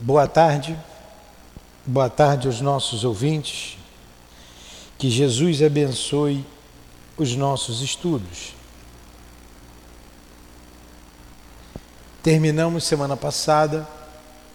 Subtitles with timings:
[0.00, 0.78] Boa tarde,
[1.84, 3.76] boa tarde aos nossos ouvintes.
[4.96, 6.46] Que Jesus abençoe
[7.16, 8.54] os nossos estudos.
[12.22, 13.88] Terminamos semana passada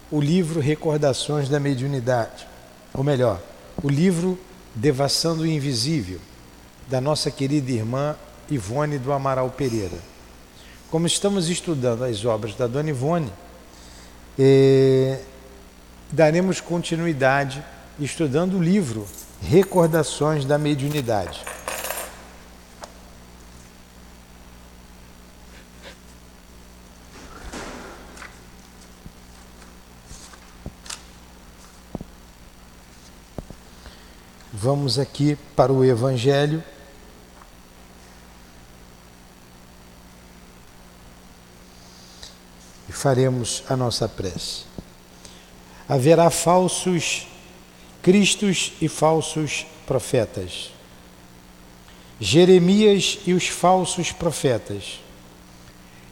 [0.09, 2.47] o livro Recordações da Mediunidade,
[2.93, 3.41] ou melhor,
[3.83, 4.39] o livro
[4.73, 6.21] Devassando o Invisível,
[6.87, 8.15] da nossa querida irmã
[8.49, 9.99] Ivone do Amaral Pereira.
[10.89, 13.29] Como estamos estudando as obras da Dona Ivone,
[14.39, 15.19] eh,
[16.13, 17.63] daremos continuidade
[17.99, 19.07] estudando o livro
[19.41, 21.43] Recordações da Mediunidade.
[34.53, 36.63] Vamos aqui para o Evangelho.
[42.87, 44.72] E faremos a nossa prece
[45.87, 47.27] haverá falsos
[48.01, 50.71] cristos e falsos profetas.
[52.19, 54.99] Jeremias e os falsos profetas.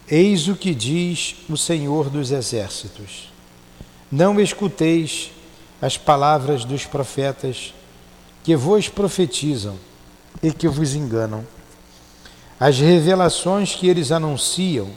[0.08, 3.30] Eis o que diz o Senhor dos Exércitos:
[4.10, 5.30] Não escuteis
[5.80, 7.72] as palavras dos profetas
[8.44, 9.78] que vos profetizam
[10.42, 11.46] e que vos enganam.
[12.58, 14.90] As revelações que eles anunciam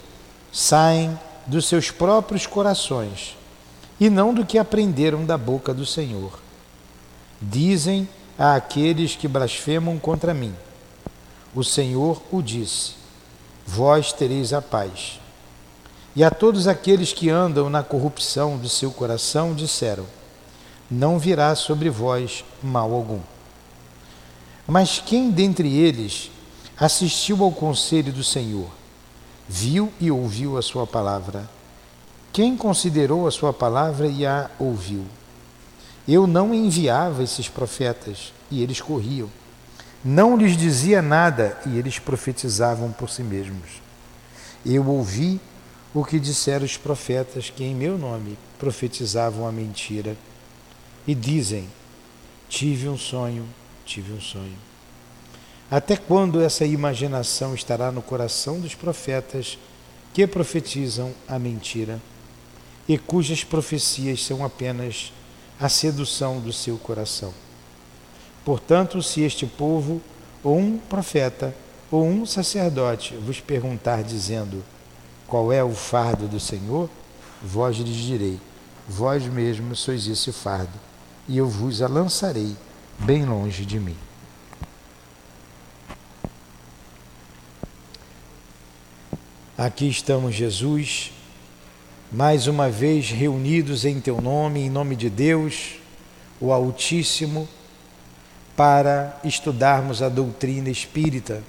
[0.52, 3.36] saem dos seus próprios corações
[4.00, 6.40] e não do que aprenderam da boca do Senhor.
[7.42, 10.54] Dizem a aqueles que blasfemam contra mim:
[11.54, 12.94] O Senhor o disse:
[13.66, 15.20] Vós tereis a paz.
[16.16, 20.06] E a todos aqueles que andam na corrupção do seu coração disseram:
[20.90, 23.20] Não virá sobre vós mal algum.
[24.68, 26.32] Mas quem dentre eles
[26.78, 28.70] assistiu ao conselho do Senhor,
[29.48, 31.50] viu e ouviu a sua palavra,
[32.36, 35.06] quem considerou a sua palavra e a ouviu?
[36.06, 39.32] Eu não enviava esses profetas e eles corriam.
[40.04, 43.82] Não lhes dizia nada e eles profetizavam por si mesmos.
[44.66, 45.40] Eu ouvi
[45.94, 50.18] o que disseram os profetas que em meu nome profetizavam a mentira
[51.08, 51.70] e dizem:
[52.50, 53.48] Tive um sonho,
[53.86, 54.58] tive um sonho.
[55.72, 59.58] Até quando essa imaginação estará no coração dos profetas
[60.14, 61.98] que profetizam a mentira?
[62.88, 65.12] E cujas profecias são apenas
[65.60, 67.34] a sedução do seu coração.
[68.44, 70.02] Portanto, se este povo,
[70.44, 71.56] ou um profeta,
[71.90, 74.64] ou um sacerdote vos perguntar, dizendo:
[75.26, 76.90] Qual é o fardo do Senhor?
[77.42, 78.40] Vós lhes direi:
[78.88, 80.80] Vós mesmos sois esse fardo,
[81.28, 82.56] e eu vos a lançarei
[83.00, 83.98] bem longe de mim.
[89.58, 91.12] Aqui estamos, Jesus,
[92.16, 95.82] mais uma vez reunidos em Teu nome, em nome de Deus,
[96.40, 97.46] o Altíssimo,
[98.56, 101.44] para estudarmos a doutrina espírita.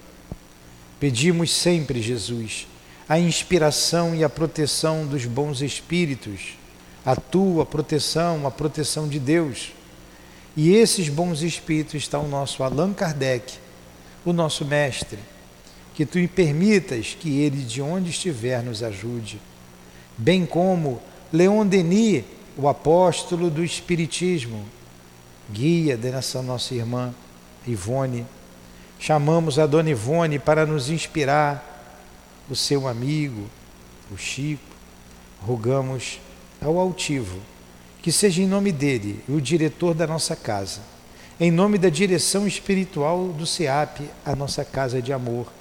[0.98, 2.66] Pedimos sempre, Jesus,
[3.08, 6.58] a inspiração e a proteção dos bons espíritos,
[7.04, 9.70] a tua proteção, a proteção de Deus.
[10.56, 13.54] E esses bons espíritos estão o nosso Allan Kardec,
[14.24, 15.20] o nosso mestre.
[15.94, 19.38] Que tu permitas que ele, de onde estiver, nos ajude
[20.16, 21.00] bem como
[21.32, 22.24] Leon Denis,
[22.56, 24.64] o apóstolo do Espiritismo,
[25.50, 27.14] guia dessa nossa irmã
[27.66, 28.26] Ivone.
[28.98, 31.74] Chamamos a dona Ivone para nos inspirar,
[32.48, 33.46] o seu amigo,
[34.10, 34.62] o Chico.
[35.40, 36.18] Rogamos
[36.60, 37.38] ao altivo
[38.00, 40.80] que seja em nome dele o diretor da nossa casa,
[41.40, 45.52] em nome da direção espiritual do SEAP, a nossa casa de amor,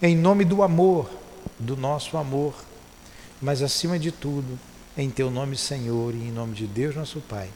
[0.00, 1.10] em nome do amor,
[1.58, 2.54] do nosso amor
[3.42, 4.56] mas acima de tudo,
[4.96, 7.50] em teu nome, Senhor, e em nome de Deus, nosso Pai,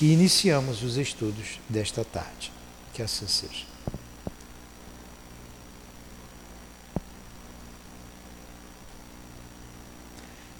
[0.00, 2.52] e iniciamos os estudos desta tarde.
[2.94, 3.64] Que assim seja.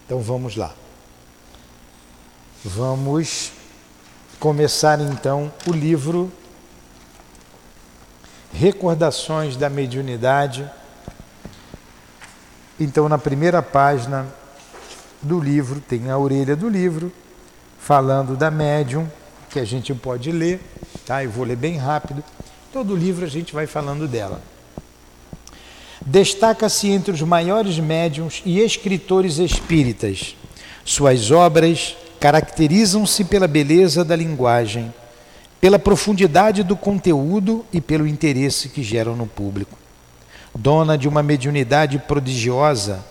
[0.04, 0.74] Então vamos lá.
[2.64, 3.52] Vamos
[4.40, 6.30] começar então o livro
[8.52, 10.68] Recordações da Mediunidade.
[12.78, 14.39] Então, na primeira página,
[15.22, 17.12] do livro, tem a orelha do livro,
[17.78, 19.08] falando da médium,
[19.50, 20.60] que a gente pode ler,
[21.04, 21.24] tá?
[21.24, 22.22] Eu vou ler bem rápido.
[22.72, 24.40] Todo livro a gente vai falando dela.
[26.04, 30.34] Destaca-se entre os maiores médiums e escritores espíritas.
[30.84, 34.92] Suas obras caracterizam-se pela beleza da linguagem,
[35.60, 39.76] pela profundidade do conteúdo e pelo interesse que geram no público.
[40.54, 43.04] Dona de uma mediunidade prodigiosa,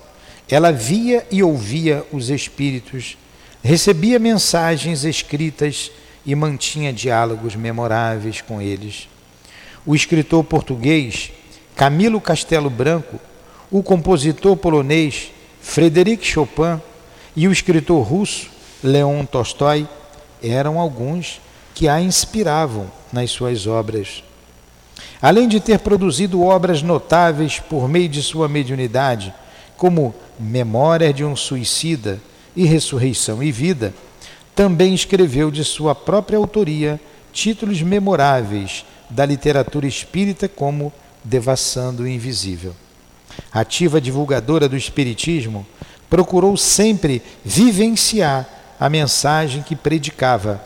[0.49, 3.17] ela via e ouvia os espíritos,
[3.63, 5.91] recebia mensagens escritas
[6.25, 9.07] e mantinha diálogos memoráveis com eles.
[9.85, 11.31] O escritor português
[11.75, 13.19] Camilo Castelo Branco,
[13.71, 15.31] o compositor polonês
[15.61, 16.81] Frederic Chopin
[17.35, 18.49] e o escritor russo
[18.83, 19.87] Leon Tolstói
[20.41, 21.39] eram alguns
[21.73, 24.23] que a inspiravam nas suas obras.
[25.21, 29.33] Além de ter produzido obras notáveis por meio de sua mediunidade,
[29.79, 32.19] como Memória de um Suicida
[32.53, 33.93] e Ressurreição e Vida,
[34.53, 36.99] também escreveu de sua própria autoria
[37.31, 40.91] títulos memoráveis da literatura espírita, como
[41.23, 42.75] Devassando o Invisível.
[43.53, 45.65] Ativa divulgadora do Espiritismo,
[46.09, 50.61] procurou sempre vivenciar a mensagem que predicava,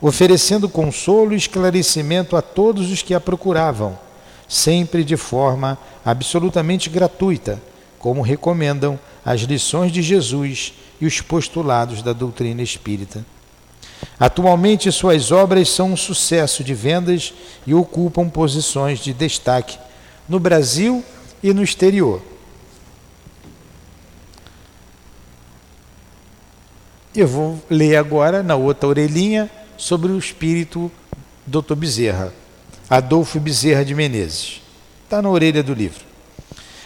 [0.00, 3.98] oferecendo consolo e esclarecimento a todos os que a procuravam,
[4.48, 7.60] sempre de forma absolutamente gratuita,
[8.02, 13.24] como recomendam as lições de Jesus e os postulados da doutrina espírita.
[14.18, 17.32] Atualmente, suas obras são um sucesso de vendas
[17.64, 19.78] e ocupam posições de destaque
[20.28, 21.04] no Brasil
[21.40, 22.20] e no exterior.
[27.14, 30.90] Eu vou ler agora, na outra orelhinha, sobre o espírito
[31.46, 31.76] Dr.
[31.76, 32.32] Bezerra,
[32.90, 34.60] Adolfo Bezerra de Menezes.
[35.04, 36.11] Está na orelha do livro.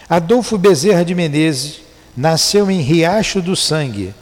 [0.09, 1.87] Adolfo Bezerra de Menezes
[2.17, 4.15] Nasceu em Riacho do Sangue,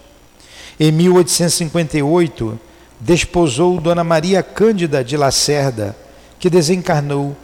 [0.78, 2.60] Em 1858,
[3.00, 5.96] desposou Dona Maria Cândida de Lacerda,
[6.38, 7.36] que desencarnou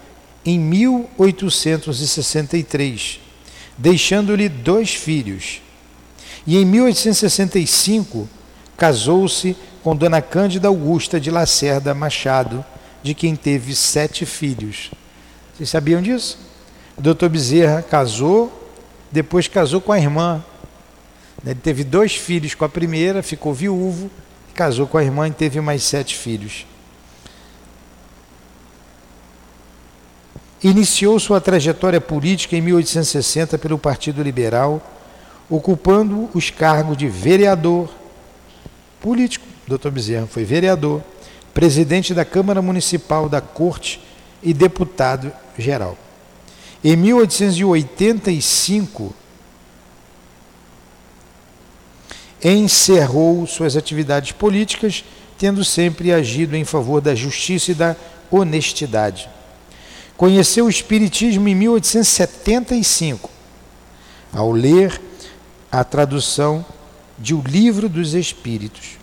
[0.45, 3.30] em 1863
[3.81, 5.63] deixando-lhe dois filhos.
[6.47, 8.29] E em 1865
[8.77, 12.63] casou-se com Dona Cândida Augusta de Lacerda Machado,
[13.03, 14.91] de quem teve sete filhos.
[15.55, 16.39] Vocês sabiam disso?
[16.97, 18.71] O doutor Bezerra casou,
[19.11, 20.45] depois casou com a irmã.
[21.45, 24.11] Ele teve dois filhos com a primeira, ficou viúvo,
[24.53, 26.67] casou com a irmã e teve mais sete filhos.
[30.63, 34.83] Iniciou sua trajetória política em 1860 pelo Partido Liberal,
[35.49, 37.89] ocupando os cargos de vereador,
[39.01, 39.89] político, Dr.
[39.89, 41.03] Bezerra foi vereador,
[41.55, 44.03] presidente da Câmara Municipal da Corte
[44.43, 45.97] e deputado geral.
[46.85, 49.15] Em 1885,
[52.43, 55.05] encerrou suas atividades políticas,
[55.39, 57.95] tendo sempre agido em favor da justiça e da
[58.31, 59.29] honestidade.
[60.21, 63.31] Conheceu o Espiritismo em 1875,
[64.31, 65.01] ao ler
[65.73, 66.63] a tradução
[67.19, 68.99] de O Livro dos Espíritos.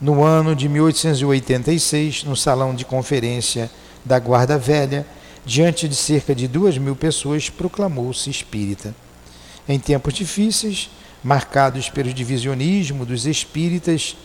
[0.00, 3.70] No ano de 1886, no salão de conferência
[4.04, 5.06] da Guarda Velha,
[5.46, 8.92] diante de cerca de duas mil pessoas, proclamou-se espírita.
[9.68, 10.90] Em tempos difíceis,
[11.22, 14.16] marcados pelo divisionismo dos espíritas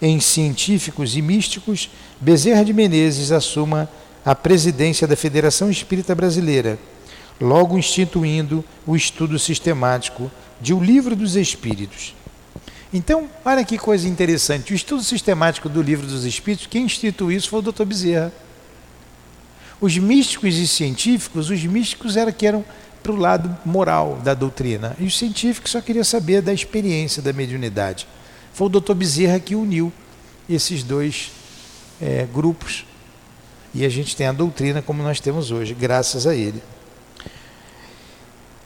[0.00, 3.90] em científicos e místicos, Bezerra de Menezes assuma
[4.26, 6.76] a presidência da Federação Espírita Brasileira,
[7.40, 10.28] logo instituindo o estudo sistemático
[10.60, 12.12] de O Livro dos Espíritos.
[12.92, 14.72] Então, olha que coisa interessante.
[14.72, 17.84] O estudo sistemático do Livro dos Espíritos, quem instituiu isso foi o Dr.
[17.84, 18.32] Bezerra.
[19.80, 22.64] Os místicos e científicos, os místicos eram que eram
[23.04, 27.32] para o lado moral da doutrina, e os científicos só queriam saber da experiência da
[27.32, 28.08] mediunidade.
[28.52, 28.94] Foi o Dr.
[28.94, 29.92] Bezerra que uniu
[30.48, 31.30] esses dois
[32.00, 32.85] é, grupos
[33.76, 36.62] e a gente tem a doutrina como nós temos hoje, graças a ele.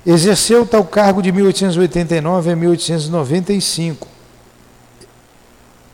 [0.06, 4.06] Exerceu tal cargo de 1889 a 1895.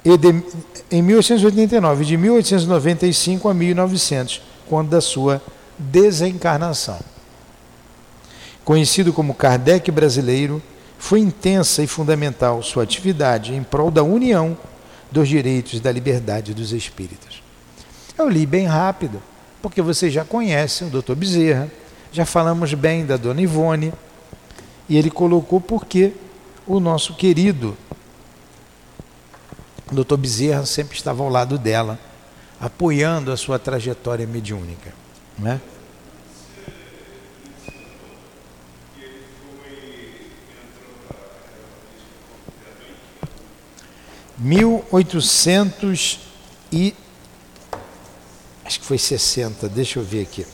[0.05, 0.43] E de,
[0.91, 5.43] em 1889, de 1895 a 1900, quando da sua
[5.79, 7.01] desencarnação.
[8.67, 10.63] Conhecido como Kardec brasileiro,
[10.99, 14.57] foi intensa e fundamental sua atividade em prol da união
[15.11, 17.46] dos direitos e da liberdade dos espíritos.
[18.19, 19.23] Eu li bem rápido,
[19.61, 21.71] porque vocês já conhecem o doutor Bezerra,
[22.11, 23.93] já falamos bem da dona Ivone,
[24.89, 26.13] e ele colocou porque
[26.67, 27.77] o nosso querido
[29.93, 31.99] doutor Bezerra sempre estava ao lado dela,
[32.59, 34.95] apoiando a sua trajetória mediúnica.
[35.39, 35.61] Né?
[44.39, 46.21] 1800
[46.71, 46.95] e
[48.67, 50.45] acho que foi 60, deixa eu ver aqui.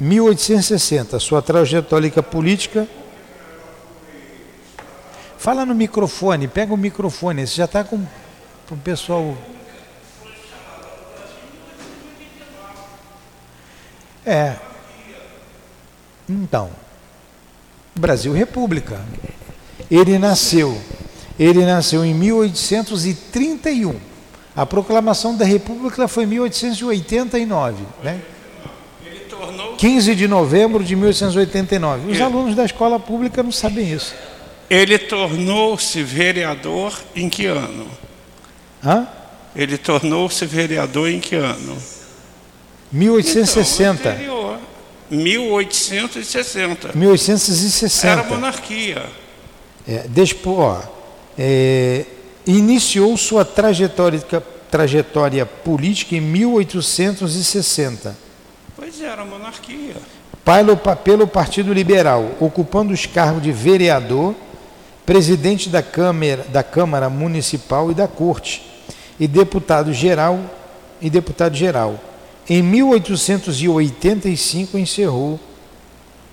[0.00, 2.88] 1860, sua trajetória política.
[5.38, 8.04] Fala no microfone, pega o microfone, você já está com,
[8.70, 9.36] o pessoal.
[14.26, 14.56] É.
[16.28, 16.70] Então,
[17.94, 19.00] Brasil República.
[19.90, 20.80] Ele nasceu
[21.38, 24.11] ele nasceu em 1831.
[24.54, 28.20] A proclamação da República foi em 1889, né?
[29.78, 32.10] 15 de novembro de 1889.
[32.10, 32.22] Os Ele...
[32.22, 34.14] alunos da escola pública não sabem isso.
[34.70, 37.86] Ele tornou-se vereador em que ano?
[38.84, 39.06] Hã?
[39.54, 41.76] Ele tornou-se vereador em que ano?
[42.92, 44.18] 1860.
[44.22, 44.58] Então,
[45.10, 46.92] 1860.
[46.94, 48.06] 1860.
[48.06, 49.04] Era monarquia.
[49.86, 50.80] É, despo, ó,
[51.36, 52.04] é,
[52.46, 54.20] iniciou sua trajetória,
[54.70, 58.16] trajetória política em 1860.
[58.76, 59.94] Pois era, monarquia.
[60.44, 64.34] Pelo, pelo Partido Liberal, ocupando os cargos de vereador,
[65.06, 68.62] presidente da Câmara, da Câmara Municipal e da Corte,
[69.20, 70.40] e deputado geral
[71.00, 72.00] e deputado geral.
[72.48, 75.38] Em 1885 encerrou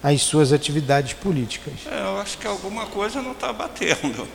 [0.02, 1.74] as suas atividades políticas.
[1.92, 4.26] É, eu acho que alguma coisa não está batendo.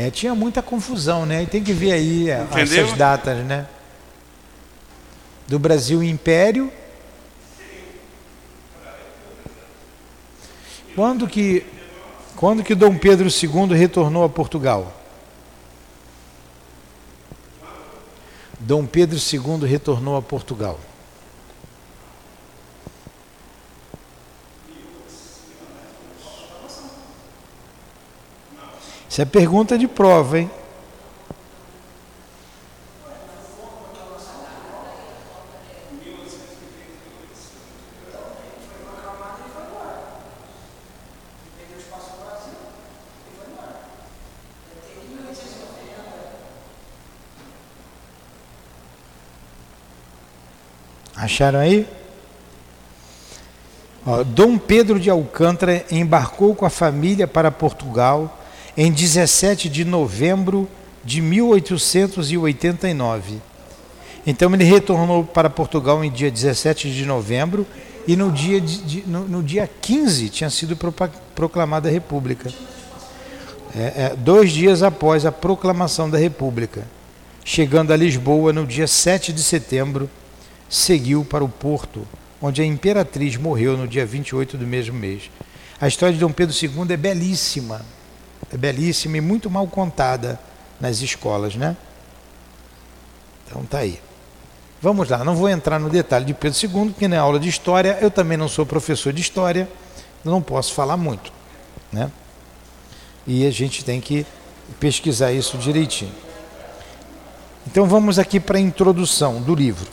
[0.00, 1.42] É, tinha muita confusão, né?
[1.42, 3.66] E tem que ver aí é, essas datas, né?
[5.46, 6.72] Do Brasil Império.
[10.94, 11.66] Quando que,
[12.34, 14.90] quando que Dom Pedro II retornou a Portugal?
[18.58, 20.80] Dom Pedro II retornou a Portugal.
[29.10, 30.48] Isso é pergunta de prova, hein?
[51.16, 51.84] Acharam aí?
[54.06, 58.39] Ó, Dom Pedro de Alcântara embarcou com a família para Portugal
[58.76, 60.68] em 17 de novembro
[61.04, 63.40] de 1889.
[64.26, 67.66] Então ele retornou para Portugal em dia 17 de novembro
[68.06, 70.76] e no dia, de, no, no, dia 15 tinha sido
[71.34, 72.52] proclamada a República.
[73.74, 76.86] É, é, dois dias após a proclamação da República.
[77.44, 80.10] Chegando a Lisboa no dia 7 de setembro,
[80.68, 82.06] seguiu para o Porto,
[82.42, 85.30] onde a imperatriz morreu no dia 28 do mesmo mês.
[85.80, 87.80] A história de Dom Pedro II é belíssima
[88.52, 90.38] é belíssima e muito mal contada
[90.80, 91.76] nas escolas, né?
[93.46, 94.00] Então tá aí.
[94.82, 97.98] Vamos lá, não vou entrar no detalhe de Pedro II, porque na aula de história
[98.00, 99.68] eu também não sou professor de história,
[100.24, 101.32] não posso falar muito,
[101.92, 102.10] né?
[103.26, 104.26] E a gente tem que
[104.78, 106.14] pesquisar isso direitinho.
[107.66, 109.88] Então vamos aqui para a introdução do livro.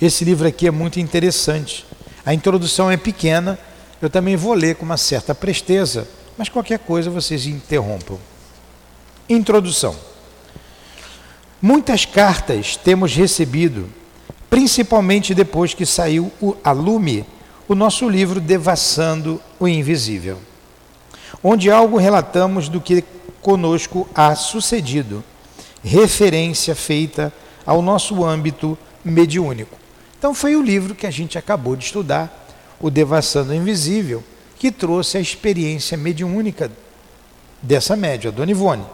[0.00, 1.86] Esse livro aqui é muito interessante.
[2.24, 3.58] A introdução é pequena,
[4.00, 8.18] eu também vou ler com uma certa presteza, mas qualquer coisa vocês interrompam.
[9.28, 9.94] Introdução.
[11.60, 13.88] Muitas cartas temos recebido,
[14.48, 16.32] principalmente depois que saiu
[16.64, 17.26] a lume
[17.68, 20.38] o nosso livro Devassando o Invisível,
[21.44, 23.04] onde algo relatamos do que
[23.42, 25.22] conosco há sucedido,
[25.84, 27.32] referência feita
[27.64, 29.78] ao nosso âmbito mediúnico.
[30.18, 32.48] Então foi o livro que a gente acabou de estudar
[32.80, 34.24] o Devassando Invisível,
[34.58, 36.70] que trouxe a experiência mediúnica
[37.62, 38.84] dessa média, Dona Ivone.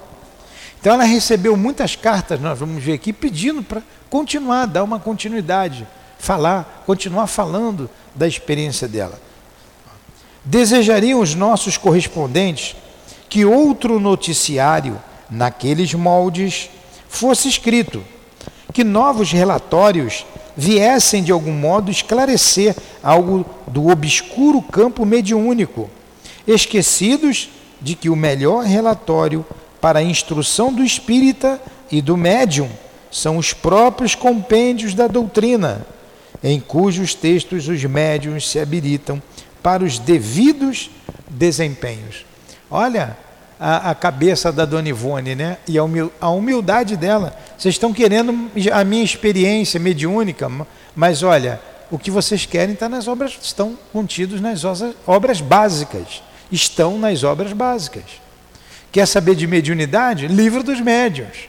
[0.80, 5.86] Então ela recebeu muitas cartas, nós vamos ver aqui, pedindo para continuar, dar uma continuidade,
[6.18, 9.20] falar, continuar falando da experiência dela.
[10.44, 12.76] Desejariam os nossos correspondentes
[13.28, 16.70] que outro noticiário, naqueles moldes,
[17.08, 18.04] fosse escrito,
[18.72, 20.24] que novos relatórios
[20.56, 25.90] viessem de algum modo esclarecer algo do obscuro campo mediúnico,
[26.46, 29.44] esquecidos de que o melhor relatório
[29.80, 31.60] para a instrução do espírita
[31.90, 32.70] e do médium
[33.10, 35.86] são os próprios compêndios da doutrina,
[36.42, 39.22] em cujos textos os médiums se habilitam
[39.62, 40.90] para os devidos
[41.28, 42.24] desempenhos.
[42.70, 43.16] Olha
[43.58, 45.58] a, a cabeça da Dona Ivone, né?
[45.66, 47.36] E a, humil, a humildade dela.
[47.56, 50.50] Vocês estão querendo a minha experiência mediúnica,
[50.94, 51.60] mas olha,
[51.90, 54.62] o que vocês querem está nas obras, estão contidos nas
[55.06, 56.22] obras básicas.
[56.50, 58.04] Estão nas obras básicas.
[58.92, 60.28] Quer saber de mediunidade?
[60.28, 61.48] Livro dos médiuns.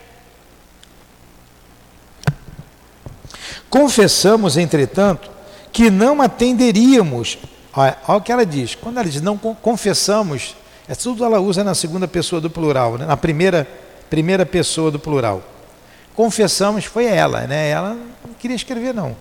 [3.70, 5.30] Confessamos, entretanto,
[5.72, 7.38] que não atenderíamos.
[7.74, 8.76] Olha, olha o que ela diz.
[8.76, 10.56] Quando ela diz não confessamos,
[10.88, 13.06] é tudo ela usa na segunda pessoa do plural, né?
[13.06, 13.68] na primeira,
[14.10, 15.44] primeira pessoa do plural.
[16.16, 17.70] Confessamos, foi ela, né?
[17.70, 19.16] Ela não queria escrever, não.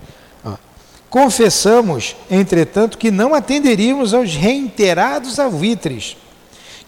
[1.10, 6.16] Confessamos, entretanto, que não atenderíamos aos reiterados alvitres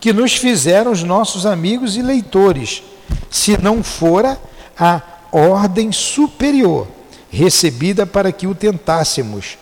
[0.00, 2.82] que nos fizeram os nossos amigos e leitores,
[3.30, 4.38] se não fora
[4.78, 6.86] a ordem superior
[7.30, 9.58] recebida para que o tentássemos,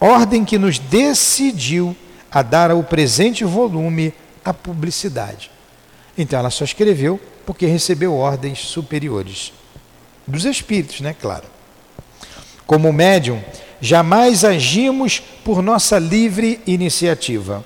[0.00, 1.96] ordem que nos decidiu
[2.30, 4.12] a dar ao presente volume
[4.48, 5.50] a publicidade.
[6.16, 9.52] Então ela só escreveu porque recebeu ordens superiores
[10.26, 11.44] dos espíritos, né, claro.
[12.66, 13.40] Como médium,
[13.80, 17.64] jamais agimos por nossa livre iniciativa,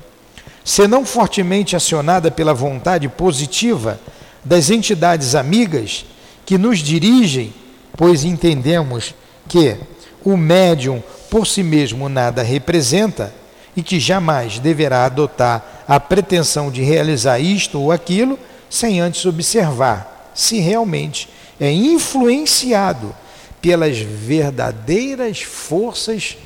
[0.64, 4.00] senão fortemente acionada pela vontade positiva
[4.44, 6.04] das entidades amigas
[6.44, 7.52] que nos dirigem,
[7.96, 9.14] pois entendemos
[9.48, 9.76] que
[10.24, 13.34] o médium por si mesmo nada representa
[13.76, 18.38] e que jamais deverá adotar a pretensão de realizar isto ou aquilo
[18.68, 21.28] sem antes observar se realmente
[21.60, 23.14] é influenciado
[23.60, 26.36] pelas verdadeiras forças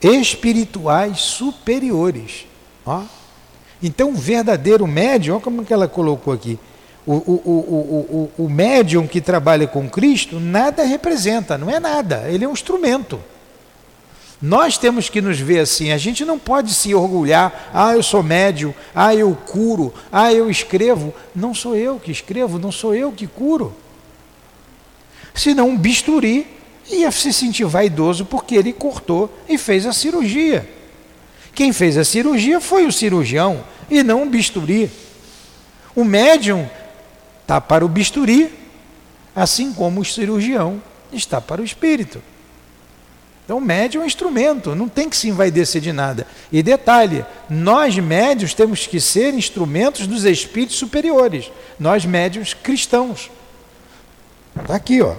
[0.00, 2.46] espirituais superiores.
[2.86, 3.02] Ó.
[3.82, 6.58] Então, o verdadeiro médium, olha como que ela colocou aqui,
[7.06, 12.24] o, o, o, o, o médium que trabalha com Cristo nada representa, não é nada,
[12.28, 13.20] ele é um instrumento.
[14.44, 18.22] Nós temos que nos ver assim, a gente não pode se orgulhar, ah, eu sou
[18.22, 21.14] médium, ah, eu curo, ah, eu escrevo.
[21.34, 23.74] Não sou eu que escrevo, não sou eu que curo.
[25.32, 26.46] Senão um bisturi
[26.90, 30.68] ia se sentir vaidoso porque ele cortou e fez a cirurgia.
[31.54, 34.90] Quem fez a cirurgia foi o cirurgião e não um bisturi.
[35.96, 36.68] O médium
[37.40, 38.52] está para o bisturi,
[39.34, 42.20] assim como o cirurgião está para o espírito.
[43.44, 46.26] Então, o médium é um instrumento, não tem que se envaidecer de nada.
[46.50, 53.30] E detalhe: nós médios temos que ser instrumentos dos espíritos superiores, nós médios cristãos.
[54.58, 55.14] Está aqui, ó.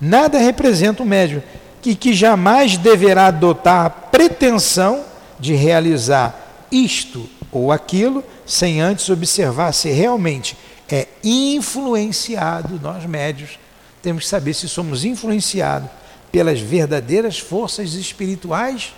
[0.00, 1.42] Nada representa o médium
[1.80, 5.04] que, que jamais deverá adotar a pretensão
[5.38, 10.56] de realizar isto ou aquilo sem antes observar se realmente
[10.88, 13.58] é influenciado, nós médios
[14.02, 15.88] temos que saber se somos influenciados
[16.32, 18.94] pelas verdadeiras forças espirituais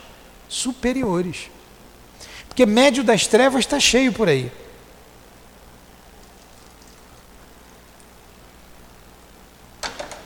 [0.49, 1.51] superiores.
[2.47, 4.51] Porque médio das trevas está cheio por aí.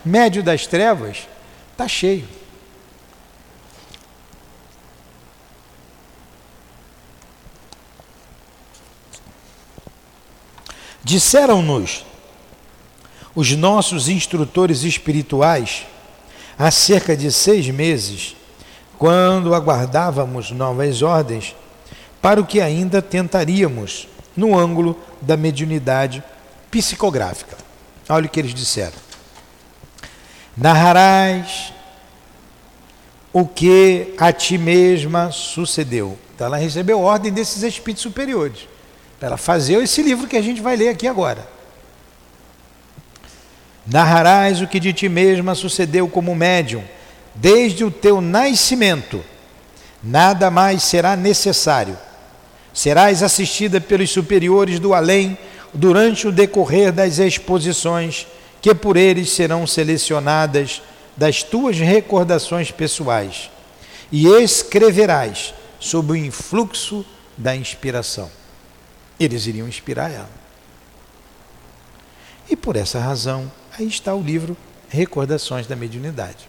[0.04, 1.26] Médio das trevas
[1.72, 2.28] está cheio.
[11.02, 12.04] Disseram-nos
[13.34, 15.86] os nossos instrutores espirituais
[16.58, 18.34] há cerca de seis meses,
[18.98, 21.54] quando aguardávamos novas ordens
[22.20, 26.22] para o que ainda tentaríamos no ângulo da mediunidade
[26.70, 27.56] psicográfica.
[28.08, 28.96] Olha o que eles disseram.
[30.56, 31.72] Narrarás
[33.32, 36.18] o que a ti mesma sucedeu.
[36.34, 38.68] Então ela recebeu ordem desses espíritos superiores
[39.20, 41.57] para fazer esse livro que a gente vai ler aqui agora.
[43.90, 46.84] Narrarás o que de ti mesma sucedeu como médium,
[47.34, 49.24] desde o teu nascimento.
[50.02, 51.96] Nada mais será necessário.
[52.72, 55.36] Serás assistida pelos superiores do além
[55.72, 58.26] durante o decorrer das exposições,
[58.60, 60.82] que por eles serão selecionadas
[61.16, 63.50] das tuas recordações pessoais,
[64.12, 67.04] e escreverás sob o influxo
[67.36, 68.30] da inspiração
[69.18, 70.30] eles iriam inspirar ela.
[72.48, 74.56] E por essa razão, aí está o livro
[74.88, 76.48] Recordações da Mediunidade.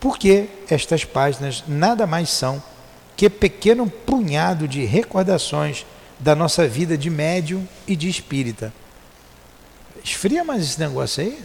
[0.00, 2.62] Porque estas páginas nada mais são
[3.16, 5.86] que pequeno punhado de recordações
[6.18, 8.72] da nossa vida de médium e de espírita.
[10.02, 11.38] Esfria mais esse negócio aí.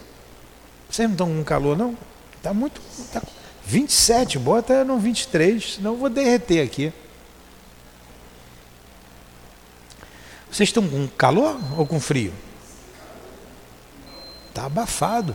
[0.89, 1.97] Vocês não estão com calor, não?
[2.37, 2.81] Está muito.
[3.11, 3.21] Tá
[3.65, 6.91] 27, bota no 23, senão eu vou derreter aqui.
[10.51, 12.33] Vocês estão com calor ou com frio?
[14.51, 15.33] Está abafado.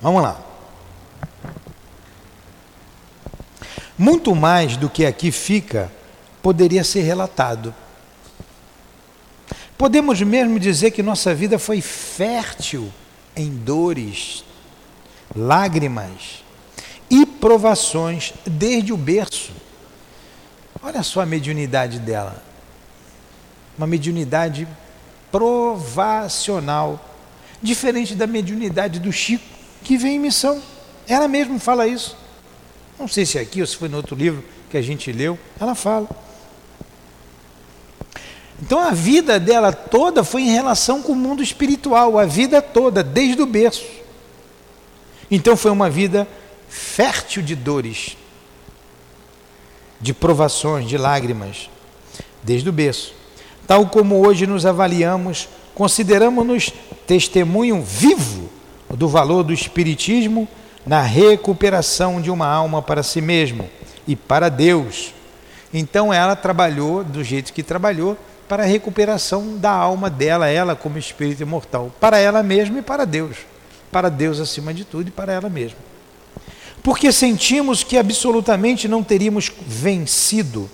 [0.00, 0.40] Vamos lá.
[3.96, 5.88] Muito mais do que aqui fica
[6.42, 7.72] poderia ser relatado.
[9.78, 12.92] Podemos mesmo dizer que nossa vida foi fértil
[13.36, 14.44] em dores,
[15.36, 16.42] lágrimas
[17.08, 19.52] e provações desde o berço.
[20.82, 22.51] Olha só a mediunidade dela.
[23.76, 24.68] Uma mediunidade
[25.30, 27.08] provacional,
[27.62, 29.44] diferente da mediunidade do Chico,
[29.82, 30.62] que vem em missão.
[31.06, 32.16] Ela mesma fala isso.
[32.98, 35.38] Não sei se é aqui ou se foi no outro livro que a gente leu,
[35.58, 36.08] ela fala.
[38.62, 43.02] Então a vida dela toda foi em relação com o mundo espiritual, a vida toda,
[43.02, 43.84] desde o berço.
[45.30, 46.28] Então foi uma vida
[46.68, 48.16] fértil de dores,
[50.00, 51.68] de provações, de lágrimas,
[52.42, 53.21] desde o berço.
[53.66, 56.72] Tal como hoje nos avaliamos, consideramos-nos
[57.06, 58.48] testemunho vivo
[58.90, 60.46] do valor do Espiritismo
[60.86, 63.68] na recuperação de uma alma para si mesmo
[64.06, 65.14] e para Deus.
[65.72, 68.16] Então ela trabalhou do jeito que trabalhou
[68.48, 73.06] para a recuperação da alma dela, ela como espírito imortal, para ela mesma e para
[73.06, 73.38] Deus.
[73.90, 75.78] Para Deus acima de tudo e para ela mesma.
[76.82, 80.68] Porque sentimos que absolutamente não teríamos vencido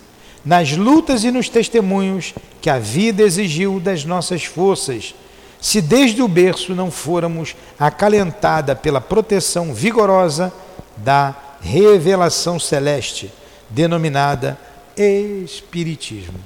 [0.48, 5.14] nas lutas e nos testemunhos que a vida exigiu das nossas forças,
[5.60, 10.50] se desde o berço não fôramos acalentada pela proteção vigorosa
[10.96, 13.30] da revelação celeste,
[13.68, 14.58] denominada
[14.96, 16.40] Espiritismo.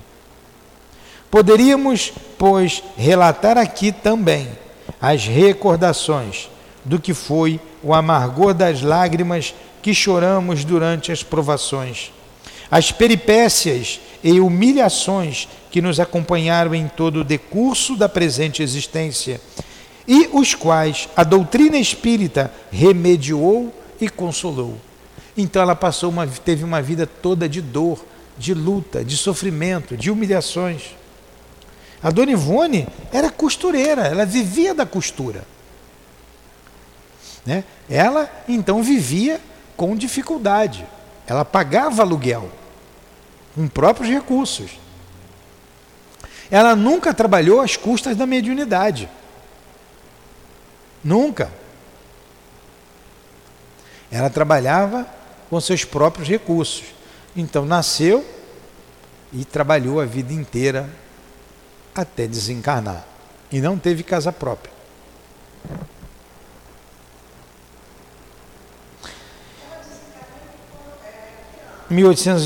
[1.31, 4.49] Poderíamos, pois, relatar aqui também
[5.01, 6.51] as recordações
[6.85, 12.11] do que foi o amargor das lágrimas que choramos durante as provações,
[12.73, 19.39] as peripécias e humilhações que nos acompanharam em todo o decurso da presente existência
[20.09, 24.79] e os quais a doutrina espírita remediou e consolou.
[25.37, 28.03] Então ela passou uma, teve uma vida toda de dor,
[28.39, 30.97] de luta, de sofrimento, de humilhações.
[32.03, 35.45] A dona Ivone era costureira, ela vivia da costura.
[37.45, 37.65] Né?
[37.91, 39.39] Ela então vivia
[39.77, 40.87] com dificuldade.
[41.27, 42.62] Ela pagava aluguel
[43.55, 44.79] com próprios recursos.
[46.51, 49.09] Ela nunca trabalhou às custas da mediunidade.
[51.03, 51.51] Nunca.
[54.11, 55.07] Ela trabalhava
[55.49, 56.85] com seus próprios recursos.
[57.35, 58.25] Então nasceu
[59.33, 60.88] e trabalhou a vida inteira
[61.95, 63.07] até desencarnar.
[63.51, 64.73] E não teve casa própria.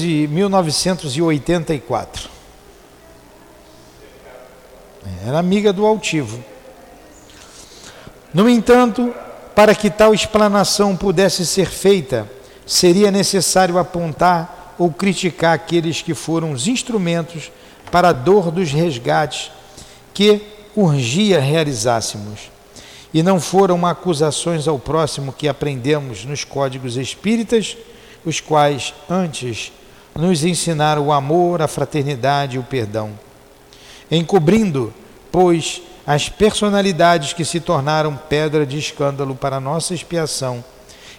[0.03, 2.29] E 1984.
[5.27, 6.45] Era amiga do altivo.
[8.35, 9.15] No entanto,
[9.55, 12.29] para que tal explanação pudesse ser feita,
[12.67, 17.51] seria necessário apontar ou criticar aqueles que foram os instrumentos
[17.91, 19.51] para a dor dos resgates
[20.13, 20.43] que
[20.75, 22.51] urgia realizássemos.
[23.15, 27.77] E não foram acusações ao próximo que aprendemos nos códigos espíritas,
[28.27, 29.73] os quais antes
[30.15, 33.13] nos ensinaram o amor, a fraternidade e o perdão.
[34.11, 34.93] Encobrindo,
[35.31, 40.65] pois, as personalidades que se tornaram pedra de escândalo para nossa expiação,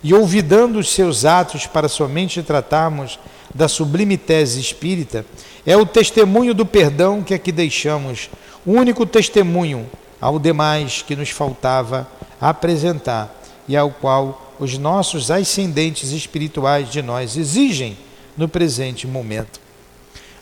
[0.04, 3.18] e olvidando os seus atos para somente tratarmos
[3.54, 5.26] da sublime tese espírita,
[5.66, 8.30] é o testemunho do perdão que aqui deixamos,
[8.66, 9.90] o único testemunho
[10.20, 12.08] ao demais que nos faltava
[12.40, 13.34] apresentar
[13.68, 17.98] e ao qual os nossos ascendentes espirituais de nós exigem
[18.36, 19.60] no presente momento.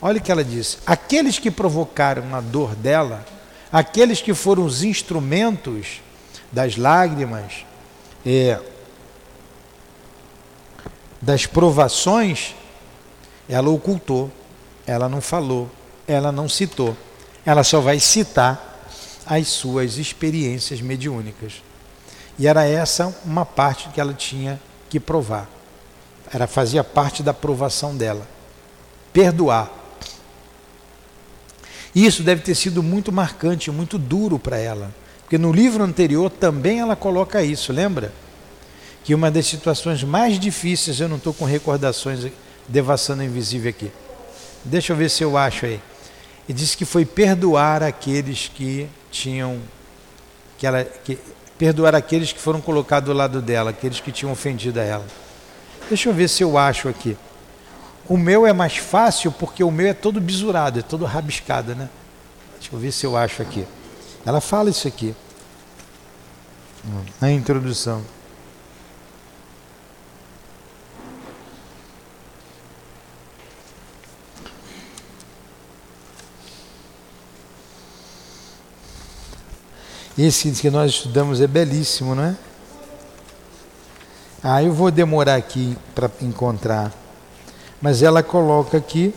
[0.01, 3.25] Olha o que ela diz: aqueles que provocaram a dor dela,
[3.71, 6.01] aqueles que foram os instrumentos
[6.51, 7.65] das lágrimas,
[8.25, 8.59] é,
[11.21, 12.55] das provações,
[13.49, 14.31] ela ocultou
[14.85, 15.69] ela não falou,
[16.07, 16.95] ela não citou.
[17.45, 18.83] Ela só vai citar
[19.25, 21.63] as suas experiências mediúnicas.
[22.37, 25.47] E era essa uma parte que ela tinha que provar.
[26.31, 28.27] Era fazia parte da provação dela.
[29.13, 29.71] Perdoar.
[31.93, 34.93] Isso deve ter sido muito marcante, muito duro para ela.
[35.21, 38.13] Porque no livro anterior também ela coloca isso, lembra?
[39.03, 42.29] Que uma das situações mais difíceis, eu não estou com recordações
[42.67, 43.91] devassando invisível aqui
[44.65, 45.79] Deixa eu ver se eu acho aí.
[46.49, 49.59] E disse que foi perdoar aqueles que tinham
[50.57, 51.19] que ela que,
[51.57, 55.05] perdoar aqueles que foram colocados do lado dela, aqueles que tinham ofendido a ela.
[55.87, 57.17] Deixa eu ver se eu acho aqui.
[58.07, 61.89] O meu é mais fácil porque o meu é todo bisurado, é todo rabiscado, né?
[62.59, 63.65] Deixa eu ver se eu acho aqui.
[64.25, 65.15] Ela fala isso aqui.
[67.19, 68.03] Na introdução.
[80.17, 82.35] Esse que nós estudamos é belíssimo, não é?
[84.41, 86.93] Ah, eu vou demorar aqui para encontrar.
[87.81, 89.13] Mas ela coloca aqui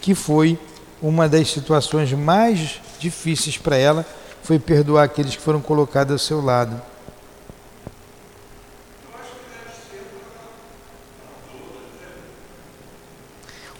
[0.00, 0.58] que foi
[1.02, 4.06] uma das situações mais difíceis para ela,
[4.42, 6.80] foi perdoar aqueles que foram colocados ao seu lado.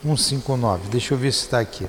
[0.05, 0.88] Um cinco nove.
[0.88, 1.87] Deixa eu ver se está aqui.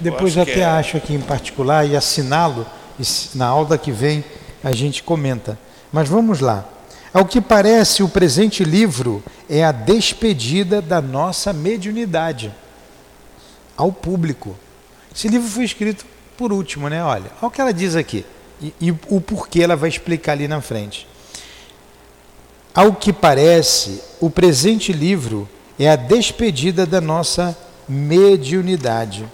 [0.00, 2.66] Depois até é- acho aqui em particular e assinalo,
[2.98, 3.04] e
[3.36, 4.24] na aula que vem
[4.62, 5.58] a gente comenta.
[5.92, 6.64] Mas vamos lá.
[7.12, 12.52] Ao que parece, o presente livro é a despedida da nossa mediunidade
[13.76, 14.56] ao público.
[15.14, 16.04] Esse livro foi escrito
[16.36, 17.04] por último, né?
[17.04, 18.26] Olha, olha o que ela diz aqui
[18.60, 21.06] e, e o porquê ela vai explicar ali na frente.
[22.74, 27.56] Ao que parece, o presente livro é a despedida da nossa
[27.88, 29.28] mediunidade.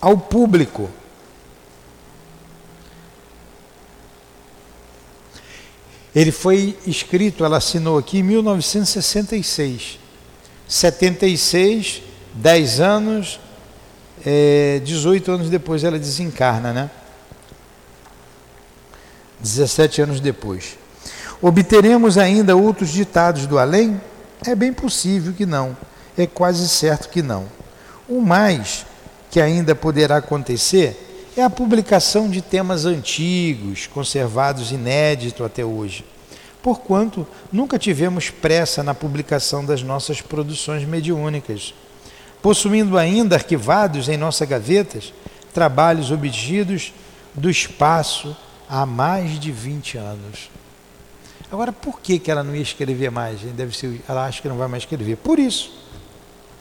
[0.00, 0.90] Ao público.
[6.14, 9.98] Ele foi escrito, ela assinou aqui em 1966.
[10.68, 12.02] 76,
[12.34, 13.40] 10 anos,
[14.24, 16.90] é, 18 anos depois ela desencarna, né?
[19.44, 20.78] 17 anos depois.
[21.40, 24.00] Obteremos ainda outros ditados do além?
[24.46, 25.76] É bem possível que não.
[26.16, 27.46] É quase certo que não.
[28.08, 28.86] O mais
[29.30, 36.04] que ainda poderá acontecer é a publicação de temas antigos, conservados inédito até hoje.
[36.62, 41.74] Porquanto nunca tivemos pressa na publicação das nossas produções mediúnicas,
[42.40, 45.12] possuindo ainda arquivados em nossas gavetas
[45.52, 46.94] trabalhos obtidos
[47.34, 48.34] do espaço
[48.68, 50.50] há mais de 20 anos.
[51.50, 53.40] Agora, por que, que ela não ia escrever mais?
[53.40, 55.16] Deve ser, ela acha que não vai mais escrever.
[55.16, 55.84] Por isso.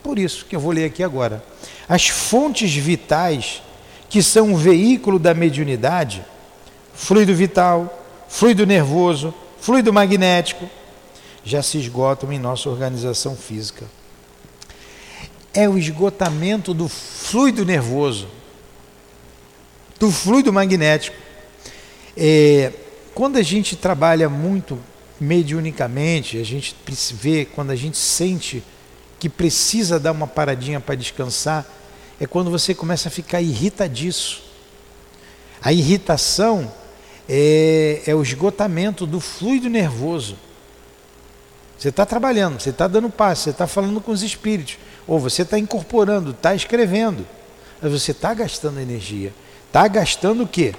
[0.04, 1.44] Por isso que eu vou ler aqui agora.
[1.88, 3.63] As fontes vitais,
[4.10, 6.24] que são o veículo da mediunidade,
[6.94, 10.70] fluido vital, fluido nervoso, fluido magnético,
[11.44, 13.86] já se esgotam em nossa organização física.
[15.54, 18.28] É o esgotamento do fluido nervoso,
[20.00, 21.16] do fluido magnético.
[22.15, 22.71] É,
[23.13, 24.80] quando a gente trabalha muito
[25.19, 26.76] mediunicamente, a gente
[27.13, 28.63] vê, quando a gente sente
[29.19, 31.65] que precisa dar uma paradinha para descansar,
[32.19, 34.43] é quando você começa a ficar irritadiço.
[35.62, 36.71] A irritação
[37.28, 40.36] é, é o esgotamento do fluido nervoso.
[41.78, 45.41] Você está trabalhando, você está dando passo, você está falando com os espíritos, ou você
[45.41, 47.26] está incorporando, está escrevendo,
[47.82, 49.34] mas você está gastando energia.
[49.67, 50.73] Está gastando o quê?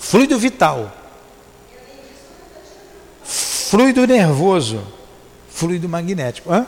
[0.00, 0.92] Fluido vital.
[3.24, 4.82] Fluido nervoso.
[5.50, 6.52] Fluido magnético.
[6.52, 6.66] Hã?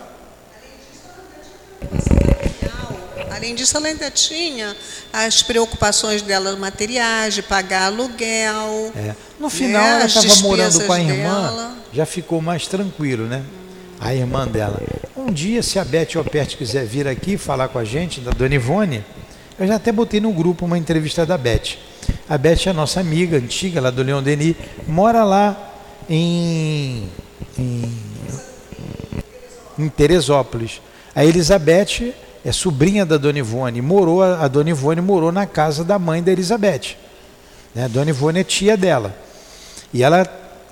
[3.30, 4.76] Além disso, ela ainda tinha
[5.10, 8.92] as preocupações dela materiais, de pagar aluguel.
[8.94, 9.14] É.
[9.38, 11.76] No final, né, ela estava morando com a irmã, dela.
[11.90, 13.42] já ficou mais tranquilo, né?
[13.98, 14.82] A irmã dela.
[15.16, 18.54] Um dia, se a Beth Alpert quiser vir aqui falar com a gente, da Dona
[18.54, 19.02] Ivone,
[19.60, 21.76] eu já até botei no grupo uma entrevista da Beth.
[22.26, 24.56] A Beth é nossa amiga antiga, lá do Leão Denis,
[24.88, 25.74] mora lá
[26.08, 27.06] em,
[27.58, 27.94] em,
[29.78, 30.80] em Teresópolis.
[31.14, 35.98] A Elizabeth é sobrinha da Dona Ivone, morou, a Dona Ivone morou na casa da
[35.98, 36.96] mãe da Elizabeth.
[37.74, 37.84] Né?
[37.84, 39.14] A Dona Ivone é tia dela.
[39.92, 40.24] E ela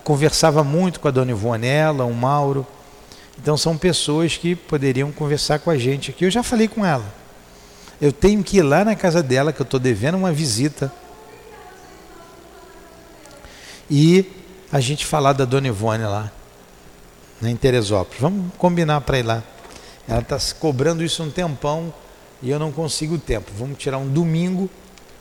[0.02, 2.66] conversava muito com a Dona Ivone, ela, o Mauro.
[3.38, 6.24] Então são pessoas que poderiam conversar com a gente aqui.
[6.24, 7.18] Eu já falei com ela.
[8.00, 10.92] Eu tenho que ir lá na casa dela, que eu estou devendo uma visita.
[13.90, 14.24] E
[14.70, 16.30] a gente falar da Dona Ivone lá,
[17.42, 18.20] em Teresópolis.
[18.20, 19.42] Vamos combinar para ir lá.
[20.06, 21.92] Ela está cobrando isso um tempão
[22.42, 23.50] e eu não consigo o tempo.
[23.58, 24.70] Vamos tirar um domingo,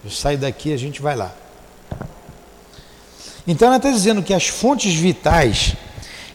[0.03, 1.33] eu saio daqui e a gente vai lá.
[3.47, 5.75] Então ela está dizendo que as fontes vitais,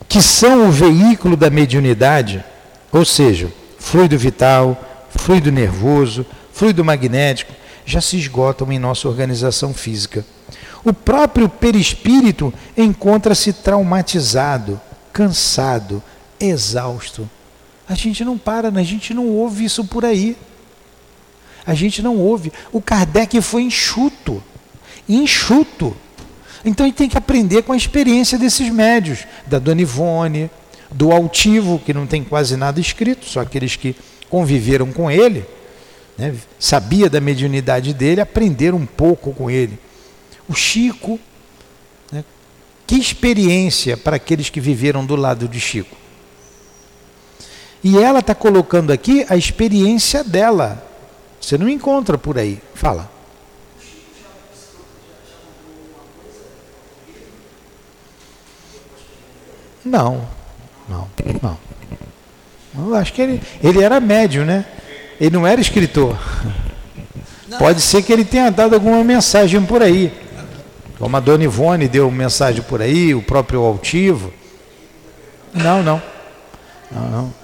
[0.09, 2.45] que são o veículo da mediunidade,
[2.91, 7.53] ou seja, fluido vital, fluido nervoso, fluido magnético,
[7.85, 10.25] já se esgotam em nossa organização física.
[10.85, 14.81] O próprio perispírito encontra-se traumatizado,
[15.13, 16.03] cansado,
[16.41, 17.29] exausto.
[17.89, 20.37] A gente não para, a gente não ouve isso por aí.
[21.65, 22.53] A gente não ouve.
[22.73, 24.43] O Kardec foi enxuto.
[25.09, 25.97] Enxuto.
[26.65, 30.51] Então ele tem que aprender com a experiência desses médios, da Dona Ivone,
[30.91, 33.97] do altivo, que não tem quase nada escrito, só aqueles que
[34.33, 35.45] conviveram com ele,
[36.17, 39.79] né, sabia da mediunidade dele, aprenderam um pouco com ele.
[40.49, 41.21] O Chico,
[42.11, 42.25] né,
[42.87, 45.95] que experiência para aqueles que viveram do lado de Chico.
[47.85, 50.83] E ela está colocando aqui a experiência dela.
[51.39, 52.59] Você não encontra por aí.
[52.75, 53.13] Fala.
[59.85, 60.27] Não,
[60.89, 61.07] não,
[61.43, 61.72] não.
[62.75, 64.65] Eu acho que ele, ele era médio, né?
[65.21, 66.19] Ele não era escritor.
[67.49, 67.59] Não.
[67.59, 70.13] Pode ser que ele tenha dado alguma mensagem por aí.
[70.99, 74.33] Como a Dona Ivone deu mensagem por aí, o próprio Altivo.
[75.53, 76.03] Não, não.
[76.91, 77.35] Não, não.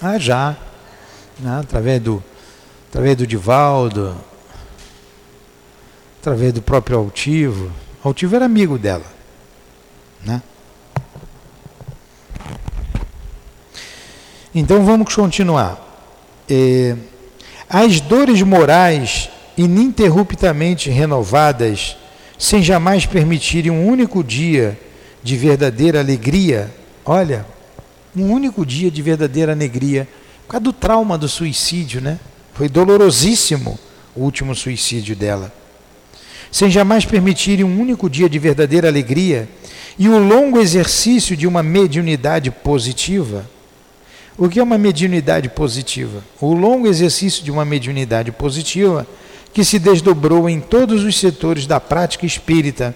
[0.00, 0.56] Ah, já.
[1.44, 2.22] Ah, através do
[2.88, 4.14] através do Divaldo,
[6.20, 7.72] através do próprio Altivo.
[8.04, 9.04] Altivo era amigo dela.
[10.24, 10.42] Né?
[14.54, 15.80] Então vamos continuar.
[16.48, 16.94] É,
[17.68, 21.96] as dores morais ininterruptamente renovadas,
[22.38, 24.78] sem jamais permitirem um único dia
[25.22, 26.70] de verdadeira alegria,
[27.04, 27.46] olha,
[28.14, 30.06] um único dia de verdadeira alegria,
[30.42, 32.18] por causa do trauma do suicídio, né?
[32.52, 33.78] Foi dolorosíssimo
[34.14, 35.50] o último suicídio dela.
[36.50, 39.48] Sem jamais permitirem um único dia de verdadeira alegria
[39.98, 43.48] e o longo exercício de uma mediunidade positiva.
[44.36, 46.22] O que é uma mediunidade positiva?
[46.40, 49.06] O longo exercício de uma mediunidade positiva
[49.52, 52.94] que se desdobrou em todos os setores da prática espírita,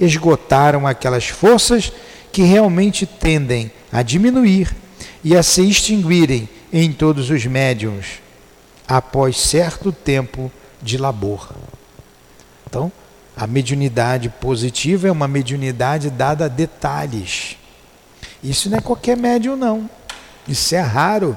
[0.00, 1.92] esgotaram aquelas forças
[2.32, 4.74] que realmente tendem a diminuir
[5.22, 8.20] e a se extinguirem em todos os médiums
[8.88, 10.50] após certo tempo
[10.82, 11.48] de labor.
[12.66, 12.90] Então,
[13.36, 17.56] a mediunidade positiva é uma mediunidade dada a detalhes.
[18.42, 19.88] Isso não é qualquer médium, não.
[20.46, 21.36] Isso é raro.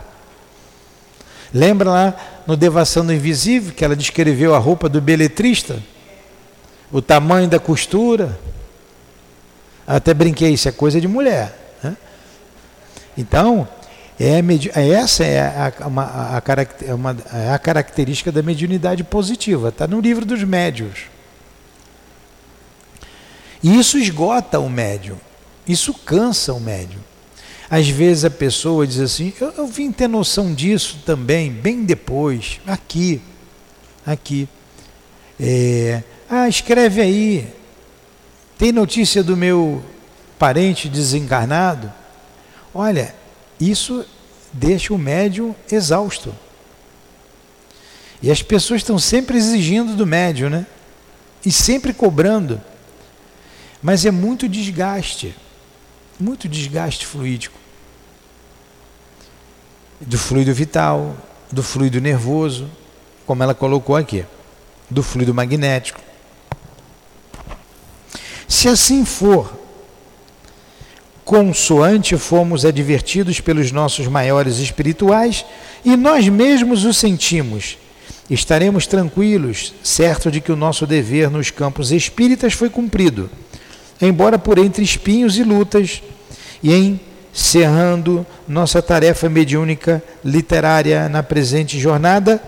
[1.53, 2.15] Lembra lá
[2.45, 5.81] no Devação do Invisível que ela descreveu a roupa do beletrista?
[6.91, 8.37] O tamanho da costura?
[9.85, 11.67] Até brinquei, isso é coisa de mulher.
[13.17, 13.67] Então,
[14.19, 14.39] é,
[14.91, 19.69] essa é a, uma, a, a, uma, é a característica da mediunidade positiva.
[19.69, 21.05] Está no livro dos médios.
[23.63, 25.17] E isso esgota o médium.
[25.67, 27.01] Isso cansa o médium.
[27.69, 32.59] Às vezes a pessoa diz assim: eu, eu vim ter noção disso também, bem depois,
[32.65, 33.21] aqui,
[34.05, 34.47] aqui.
[35.39, 37.53] É, ah, escreve aí.
[38.57, 39.83] Tem notícia do meu
[40.39, 41.91] parente desencarnado?
[42.73, 43.13] Olha,
[43.59, 44.05] isso
[44.51, 46.33] deixa o médium exausto.
[48.21, 50.65] E as pessoas estão sempre exigindo do médium, né?
[51.45, 52.59] E sempre cobrando.
[53.81, 55.35] Mas é muito desgaste.
[56.19, 57.57] Muito desgaste fluídico.
[60.01, 61.15] Do fluido vital,
[61.51, 62.69] do fluido nervoso,
[63.25, 64.25] como ela colocou aqui,
[64.89, 65.99] do fluido magnético.
[68.47, 69.53] Se assim for,
[71.25, 75.45] consoante fomos advertidos pelos nossos maiores espirituais
[75.83, 77.77] e nós mesmos o sentimos.
[78.29, 83.29] Estaremos tranquilos, certo de que o nosso dever nos campos espíritas foi cumprido,
[84.01, 86.01] embora por entre espinhos e lutas,
[86.63, 86.99] e
[87.33, 92.41] encerrando nossa tarefa mediúnica literária na presente jornada,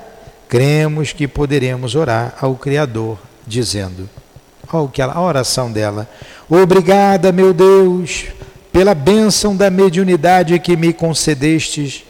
[0.48, 4.10] cremos que poderemos orar ao Criador, dizendo:
[4.72, 6.10] Olha a oração dela.
[6.50, 8.26] Obrigada, meu Deus,
[8.72, 12.04] pela bênção da mediunidade que me concedestes,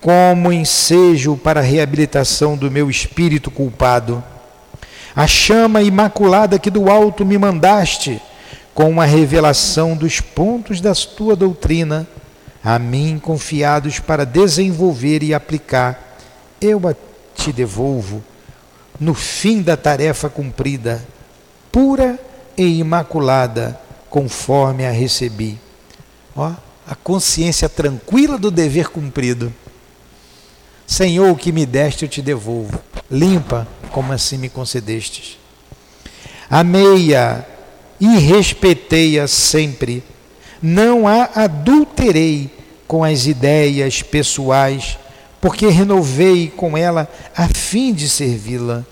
[0.00, 4.22] como ensejo para a reabilitação do meu espírito culpado.
[5.14, 8.20] A chama imaculada que do alto me mandaste,
[8.74, 12.06] com a revelação dos pontos da tua doutrina,
[12.62, 16.16] a mim confiados para desenvolver e aplicar,
[16.60, 16.94] eu a
[17.34, 18.22] te devolvo,
[18.98, 21.04] no fim da tarefa cumprida,
[21.72, 22.18] pura
[22.56, 25.58] e imaculada, conforme a recebi
[26.34, 26.52] Ó,
[26.86, 29.52] a consciência tranquila do dever cumprido.
[30.86, 32.80] Senhor, o que me deste eu te devolvo.
[33.10, 35.38] Limpa, como assim me concedestes.
[36.48, 37.44] Amei-a
[38.00, 40.02] e respeitei-a sempre.
[40.62, 42.50] Não a adulterei
[42.88, 44.98] com as ideias pessoais,
[45.40, 48.84] porque renovei com ela a fim de servi-la.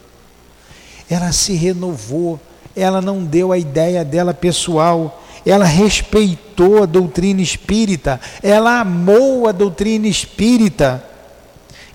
[1.10, 2.38] Ela se renovou,
[2.76, 9.52] ela não deu a ideia dela pessoal, ela respeitou a doutrina espírita, ela amou a
[9.52, 11.02] doutrina espírita,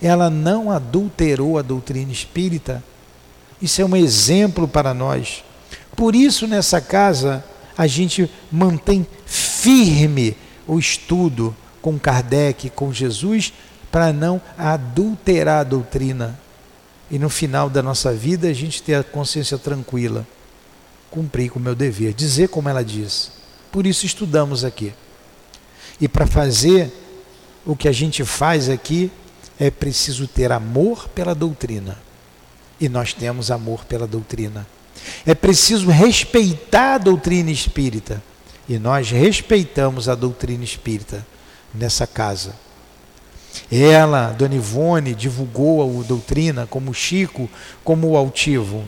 [0.01, 2.83] ela não adulterou a doutrina espírita.
[3.61, 5.43] Isso é um exemplo para nós.
[5.95, 7.43] Por isso, nessa casa,
[7.77, 10.35] a gente mantém firme
[10.67, 13.53] o estudo com Kardec, com Jesus,
[13.91, 16.39] para não adulterar a doutrina.
[17.11, 20.25] E no final da nossa vida a gente ter a consciência tranquila.
[21.11, 23.31] Cumprir com o meu dever, dizer como ela diz.
[23.71, 24.93] Por isso estudamos aqui.
[26.01, 26.91] E para fazer
[27.65, 29.11] o que a gente faz aqui,
[29.59, 31.97] é preciso ter amor pela doutrina.
[32.79, 34.65] E nós temos amor pela doutrina.
[35.25, 38.21] É preciso respeitar a doutrina espírita.
[38.67, 41.25] E nós respeitamos a doutrina espírita
[41.73, 42.55] nessa casa.
[43.71, 47.49] Ela, Dona Ivone, divulgou a doutrina como Chico,
[47.83, 48.83] como o altivo.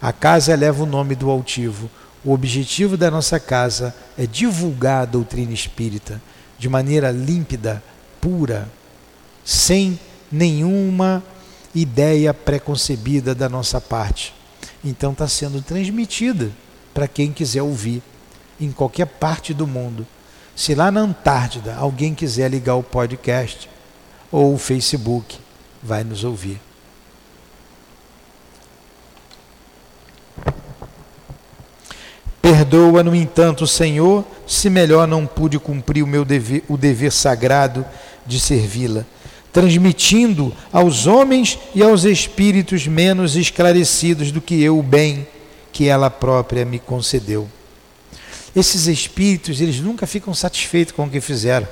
[0.00, 1.90] A casa leva o nome do altivo.
[2.24, 6.20] O objetivo da nossa casa é divulgar a doutrina espírita
[6.58, 7.82] de maneira límpida,
[8.20, 8.68] pura,
[9.44, 9.98] sem
[10.30, 11.22] nenhuma
[11.74, 14.34] ideia preconcebida da nossa parte.
[14.84, 16.50] Então está sendo transmitida
[16.94, 18.02] para quem quiser ouvir,
[18.60, 20.06] em qualquer parte do mundo.
[20.54, 23.68] Se lá na Antártida alguém quiser ligar o podcast
[24.30, 25.38] ou o Facebook,
[25.82, 26.60] vai nos ouvir.
[32.42, 37.86] Perdoa, no entanto, Senhor, se melhor não pude cumprir o meu dever, o dever sagrado
[38.26, 39.06] de servi-la,
[39.52, 45.26] transmitindo aos homens e aos espíritos menos esclarecidos do que eu o bem
[45.72, 47.48] que ela própria me concedeu.
[48.54, 51.68] Esses espíritos, eles nunca ficam satisfeitos com o que fizeram.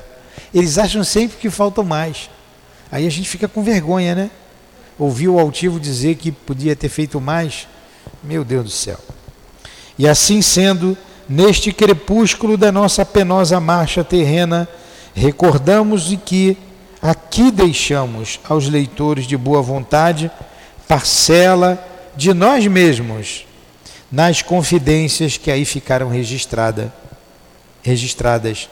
[0.55, 2.31] Eles acham sempre que falta mais.
[2.91, 4.31] Aí a gente fica com vergonha, né?
[4.99, 7.67] Ouvir o altivo dizer que podia ter feito mais.
[8.23, 8.99] Meu Deus do céu.
[9.99, 10.97] E assim sendo,
[11.29, 14.69] neste crepúsculo da nossa penosa marcha terrena,
[15.15, 16.57] recordamos de que
[17.01, 20.31] aqui deixamos aos leitores de boa vontade
[20.87, 21.83] parcela
[22.17, 23.47] de nós mesmos
[24.11, 26.93] nas confidências que aí ficaram registrada,
[27.83, 28.69] registradas.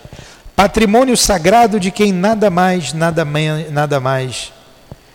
[0.56, 3.24] Patrimônio sagrado de quem nada mais, nada,
[3.70, 4.52] nada mais,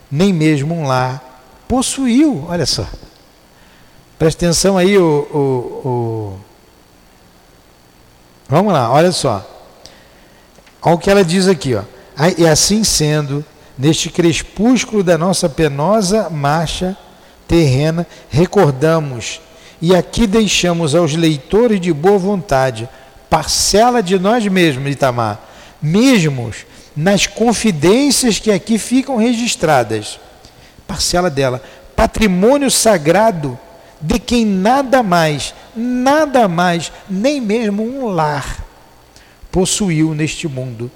[0.10, 2.46] nem mesmo um lar possuiu.
[2.48, 2.86] Olha só.
[4.20, 6.40] Presta atenção aí, o, o, o...
[8.48, 9.44] Vamos lá, olha só.
[10.80, 11.82] Olha o que ela diz aqui, ó.
[12.38, 13.44] E assim sendo,
[13.78, 16.96] neste crepúsculo da nossa penosa marcha
[17.48, 19.42] terrena, recordamos
[19.82, 22.88] e aqui deixamos aos leitores de boa vontade
[23.30, 25.40] parcela de nós mesmos, Itamar,
[25.82, 30.20] mesmos nas confidências que aqui ficam registradas.
[30.86, 31.64] Parcela dela,
[31.96, 33.58] patrimônio sagrado
[34.02, 38.66] de quem nada mais, nada mais, nem mesmo um lar
[39.52, 40.92] possuiu neste mundo.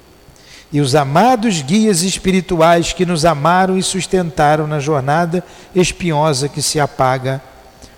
[0.72, 5.44] E os amados guias espirituais que nos amaram e sustentaram na jornada
[5.74, 7.40] espinhosa que se apaga,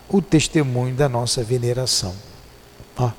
[0.09, 2.15] o testemunho da nossa veneração.
[2.97, 3.11] Ó.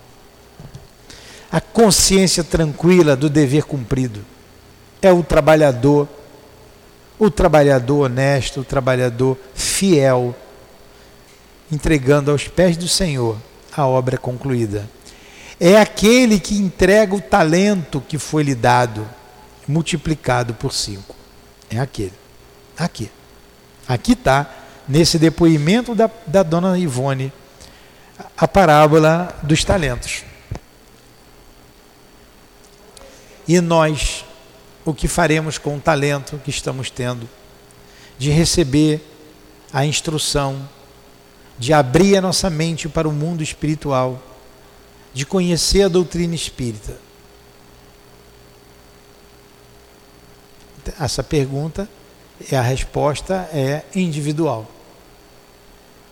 [1.51, 4.21] A consciência tranquila do dever cumprido
[5.01, 6.07] é o trabalhador,
[7.17, 10.35] o trabalhador honesto, o trabalhador fiel
[11.71, 13.37] entregando aos pés do Senhor
[13.75, 14.89] a obra concluída.
[15.59, 19.07] É aquele que entrega o talento que foi lhe dado,
[19.69, 21.15] multiplicado por cinco.
[21.69, 22.13] É aquele.
[22.75, 23.11] Aqui.
[23.87, 24.49] Aqui está,
[24.87, 27.31] nesse depoimento da, da dona Ivone,
[28.35, 30.23] a parábola dos talentos.
[33.47, 34.25] E nós,
[34.83, 37.29] o que faremos com o talento que estamos tendo,
[38.17, 38.99] de receber
[39.71, 40.67] a instrução,
[41.59, 44.19] de abrir a nossa mente para o mundo espiritual,
[45.13, 47.08] de conhecer a doutrina espírita?
[50.99, 51.87] Essa pergunta,
[52.51, 54.69] é a resposta é individual.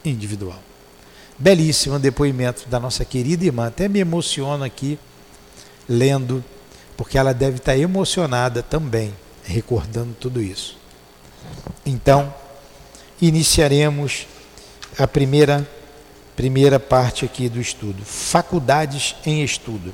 [0.04, 0.60] Individual.
[1.38, 3.68] Belíssimo depoimento da nossa querida irmã.
[3.68, 5.00] Até me emociono aqui
[5.88, 6.44] lendo,
[6.96, 9.14] porque ela deve estar emocionada também,
[9.44, 10.78] recordando tudo isso.
[11.86, 12.34] Então,
[13.22, 14.28] iniciaremos
[14.98, 15.68] a primeira,
[16.36, 18.04] primeira parte aqui do estudo.
[18.04, 19.94] Faculdades em estudo.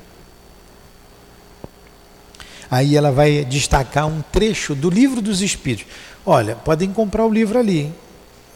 [2.74, 5.86] Aí ela vai destacar um trecho do livro dos Espíritos.
[6.26, 7.94] Olha, podem comprar o livro ali, hein?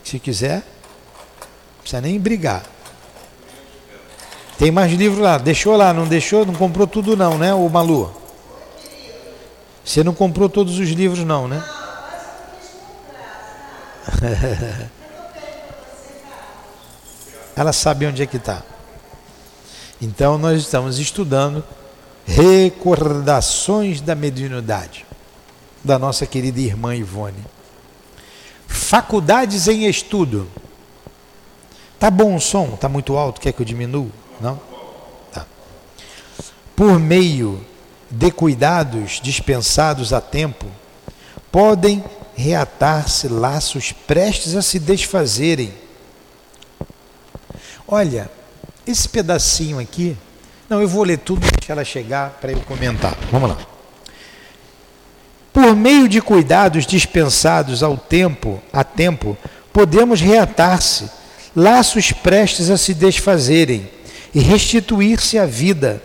[0.03, 0.57] se quiser.
[0.57, 0.65] Não
[1.83, 2.65] precisa nem brigar.
[4.59, 5.39] Tem mais livro lá.
[5.39, 6.45] Deixou lá, não deixou?
[6.45, 8.13] Não comprou tudo não, né, o Malu?
[9.85, 11.63] Você não comprou todos os livros não, né?
[17.55, 18.65] ela sabe onde é que está.
[20.03, 21.63] Então nós estamos estudando
[22.29, 25.07] recordações da mediunidade
[25.83, 27.43] da nossa querida irmã Ivone.
[28.67, 30.47] Faculdades em estudo.
[31.99, 32.77] Tá bom o som?
[32.77, 33.41] Tá muito alto?
[33.41, 34.11] Quer que eu diminua?
[34.41, 34.61] Não?
[35.33, 35.47] Tá.
[36.77, 37.65] Por meio
[38.11, 40.67] de cuidados dispensados a tempo,
[41.51, 42.05] podem
[42.37, 45.73] reatar-se laços prestes a se desfazerem.
[47.87, 48.31] Olha,
[48.87, 50.17] esse pedacinho aqui,
[50.69, 53.17] não, eu vou ler tudo deixar ela chegar para eu comentar.
[53.33, 53.59] Vamos lá.
[55.53, 59.37] Por meio de cuidados dispensados ao tempo, a tempo,
[59.73, 61.11] podemos reatar-se
[61.57, 63.89] laços prestes a se desfazerem
[64.35, 66.03] e restituir-se à vida.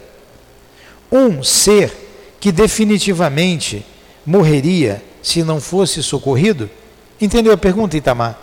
[1.12, 1.92] Um ser
[2.40, 3.86] que definitivamente
[4.26, 6.70] morreria se não fosse socorrido?
[7.22, 8.40] Entendeu a pergunta, Itamar?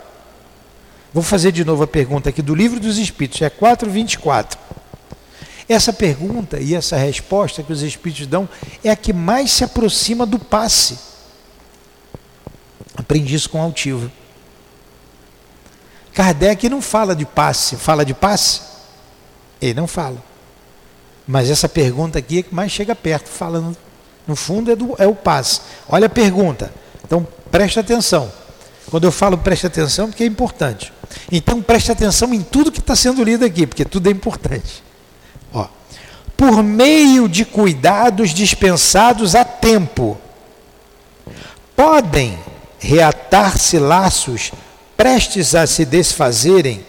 [1.13, 4.57] Vou fazer de novo a pergunta aqui do Livro dos Espíritos, é 424.
[5.67, 8.47] Essa pergunta e essa resposta que os Espíritos dão
[8.83, 10.97] é a que mais se aproxima do passe.
[12.95, 14.11] Aprendi isso com altivo.
[16.13, 18.61] Kardec não fala de passe, fala de passe?
[19.61, 20.21] Ele não fala.
[21.27, 23.77] Mas essa pergunta aqui é que mais chega perto, fala no,
[24.27, 25.61] no fundo é, do, é o passe.
[25.87, 26.73] Olha a pergunta.
[27.05, 28.31] Então preste atenção.
[28.89, 30.91] Quando eu falo preste atenção, porque é importante.
[31.31, 34.83] Então preste atenção em tudo que está sendo lido aqui, porque tudo é importante.
[36.41, 40.19] Por meio de cuidados dispensados a tempo,
[41.75, 42.35] podem
[42.79, 44.51] reatar-se laços
[44.97, 46.83] prestes a se desfazerem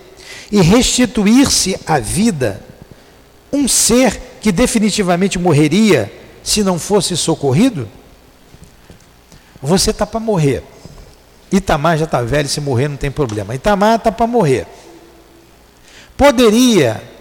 [0.51, 2.65] e restituir-se à vida,
[3.53, 6.11] um ser que definitivamente morreria
[6.43, 7.87] se não fosse socorrido?
[9.61, 10.65] Você está para morrer.
[11.53, 13.55] Itamar já está velho, se morrer não tem problema.
[13.55, 14.67] Itamar está para morrer.
[16.17, 17.12] Poderia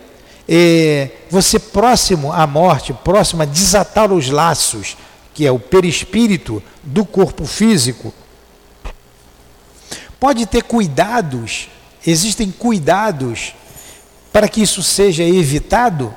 [0.54, 4.98] eh, você próximo à morte, próximo a desatar os laços,
[5.34, 8.14] que é o perispírito do corpo físico,
[10.20, 11.70] pode ter cuidados,
[12.06, 13.56] existem cuidados
[14.34, 16.14] para que isso seja evitado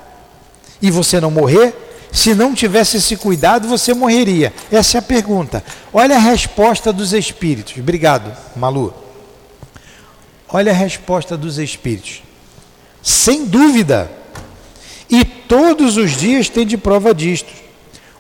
[0.83, 2.09] e você não morrer?
[2.13, 4.53] Se não tivesse esse cuidado, você morreria.
[4.71, 5.65] Essa é a pergunta.
[5.93, 7.77] Olha a resposta dos espíritos.
[7.79, 8.93] Obrigado, Malu.
[10.49, 12.23] Olha a resposta dos espíritos.
[13.01, 14.24] Sem dúvida.
[15.09, 17.53] E todos os dias tem de prova disto.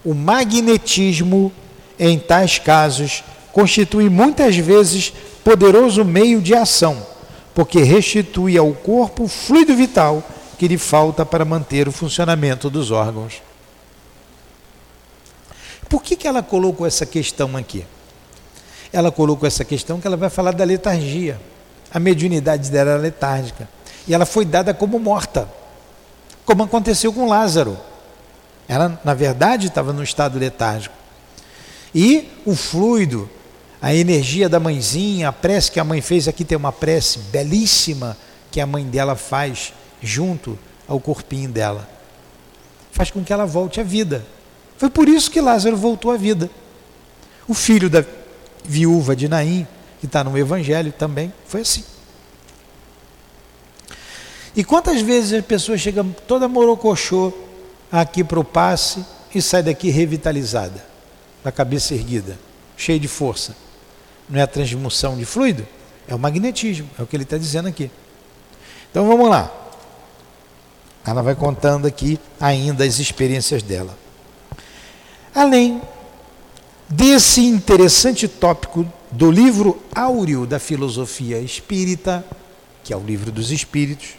[0.05, 1.53] O magnetismo,
[1.99, 5.13] em tais casos, constitui muitas vezes
[5.43, 7.07] poderoso meio de ação,
[7.55, 10.23] porque restitui ao corpo o fluido vital
[10.59, 13.43] que lhe falta para manter o funcionamento dos órgãos.
[15.89, 17.85] Por que, que ela colocou essa questão aqui?
[18.93, 21.41] Ela colocou essa questão que ela vai falar da letargia.
[21.93, 23.69] A mediunidade dela era letárgica.
[24.07, 25.49] E ela foi dada como morta,
[26.45, 27.79] como aconteceu com Lázaro.
[28.67, 30.95] Ela, na verdade, estava no estado letárgico.
[31.95, 33.29] E o fluido
[33.85, 38.17] a energia da mãezinha, a prece que a mãe fez aqui tem uma prece belíssima
[38.51, 41.87] que a mãe dela faz junto ao corpinho dela.
[42.93, 44.25] Faz com que ela volte à vida.
[44.79, 46.49] Foi por isso que Lázaro voltou à vida.
[47.47, 48.03] O filho da
[48.65, 49.67] viúva de Naim,
[50.01, 51.85] que está no Evangelho também, foi assim.
[54.57, 57.33] E quantas vezes a pessoa chega toda morocochô
[57.91, 60.85] aqui para o passe e sai daqui revitalizada,
[61.43, 62.39] com a cabeça erguida,
[62.77, 63.57] cheia de força?
[64.29, 65.67] Não é a transmissão de fluido?
[66.07, 67.91] É o magnetismo, é o que ele está dizendo aqui.
[68.91, 69.53] Então vamos lá.
[71.05, 73.97] Ela vai contando aqui ainda as experiências dela.
[75.35, 75.83] Além
[76.89, 82.25] desse interessante tópico do livro áureo da filosofia espírita,
[82.85, 84.11] que é o livro dos espíritos,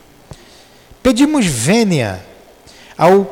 [1.06, 2.20] pedimos vênia
[2.97, 3.32] ao,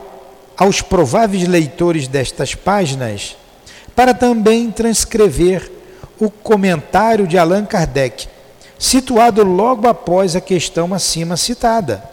[0.55, 3.36] aos prováveis leitores destas páginas
[3.95, 5.71] para também transcrever
[6.19, 8.28] o comentário de Allan Kardec,
[8.78, 12.07] situado logo após a questão acima citada,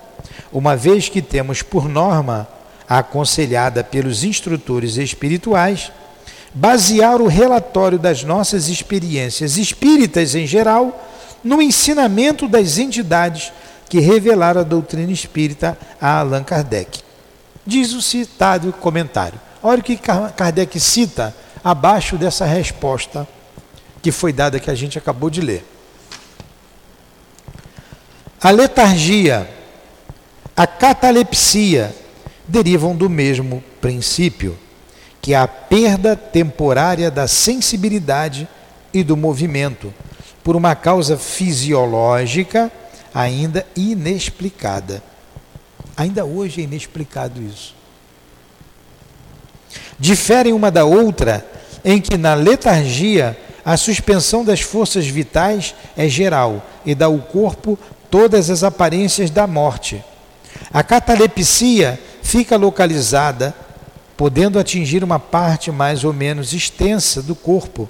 [0.50, 2.48] uma vez que temos por norma,
[2.88, 5.92] aconselhada pelos instrutores espirituais,
[6.54, 11.06] basear o relatório das nossas experiências espíritas em geral
[11.44, 13.52] no ensinamento das entidades
[13.90, 17.00] que revelaram a doutrina espírita a Allan Kardec.
[17.66, 19.38] Diz o citado comentário.
[19.60, 23.26] Olha o que Kardec cita abaixo dessa resposta
[24.00, 25.64] que foi dada que a gente acabou de ler.
[28.40, 29.50] A letargia,
[30.56, 31.92] a catalepsia
[32.46, 34.56] derivam do mesmo princípio,
[35.20, 38.48] que é a perda temporária da sensibilidade
[38.94, 39.92] e do movimento,
[40.44, 42.70] por uma causa fisiológica
[43.14, 45.02] ainda inexplicada.
[45.96, 47.74] Ainda hoje é inexplicado isso.
[49.98, 51.46] Diferem uma da outra
[51.84, 57.78] em que na letargia a suspensão das forças vitais é geral e dá ao corpo
[58.10, 60.02] todas as aparências da morte.
[60.72, 63.54] A catalepsia fica localizada,
[64.16, 67.88] podendo atingir uma parte mais ou menos extensa do corpo,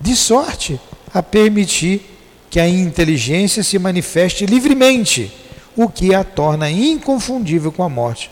[0.00, 0.80] de sorte
[1.12, 2.11] a permitir
[2.52, 5.32] que a inteligência se manifeste livremente,
[5.74, 8.30] o que a torna inconfundível com a morte.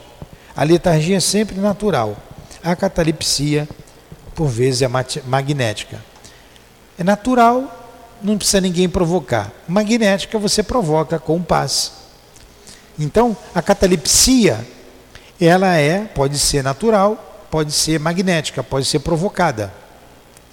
[0.55, 2.19] A letargia é sempre natural.
[2.63, 3.67] A catalepsia,
[4.35, 4.89] por vezes, é
[5.25, 6.05] magnética.
[6.99, 9.51] É natural, não precisa ninguém provocar.
[9.67, 11.91] Magnética você provoca com passe.
[12.99, 14.63] Então, a catalepsia,
[15.41, 19.73] ela é, pode ser natural, pode ser magnética, pode ser provocada.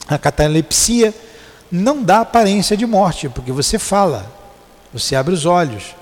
[0.07, 1.13] A catalepsia
[1.71, 4.31] não dá aparência de morte, porque você fala,
[4.93, 5.95] você abre os olhos,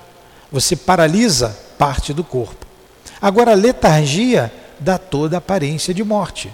[0.50, 2.66] você paralisa parte do corpo.
[3.20, 6.52] Agora, a letargia dá toda a aparência de morte.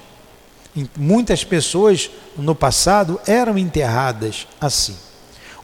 [0.96, 4.96] Muitas pessoas no passado eram enterradas assim.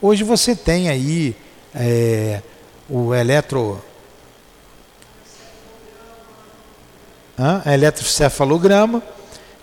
[0.03, 1.35] Hoje você tem aí
[1.75, 2.43] é,
[2.89, 3.83] o eletro.
[7.39, 7.63] Hã?
[7.67, 9.01] eletrocefalograma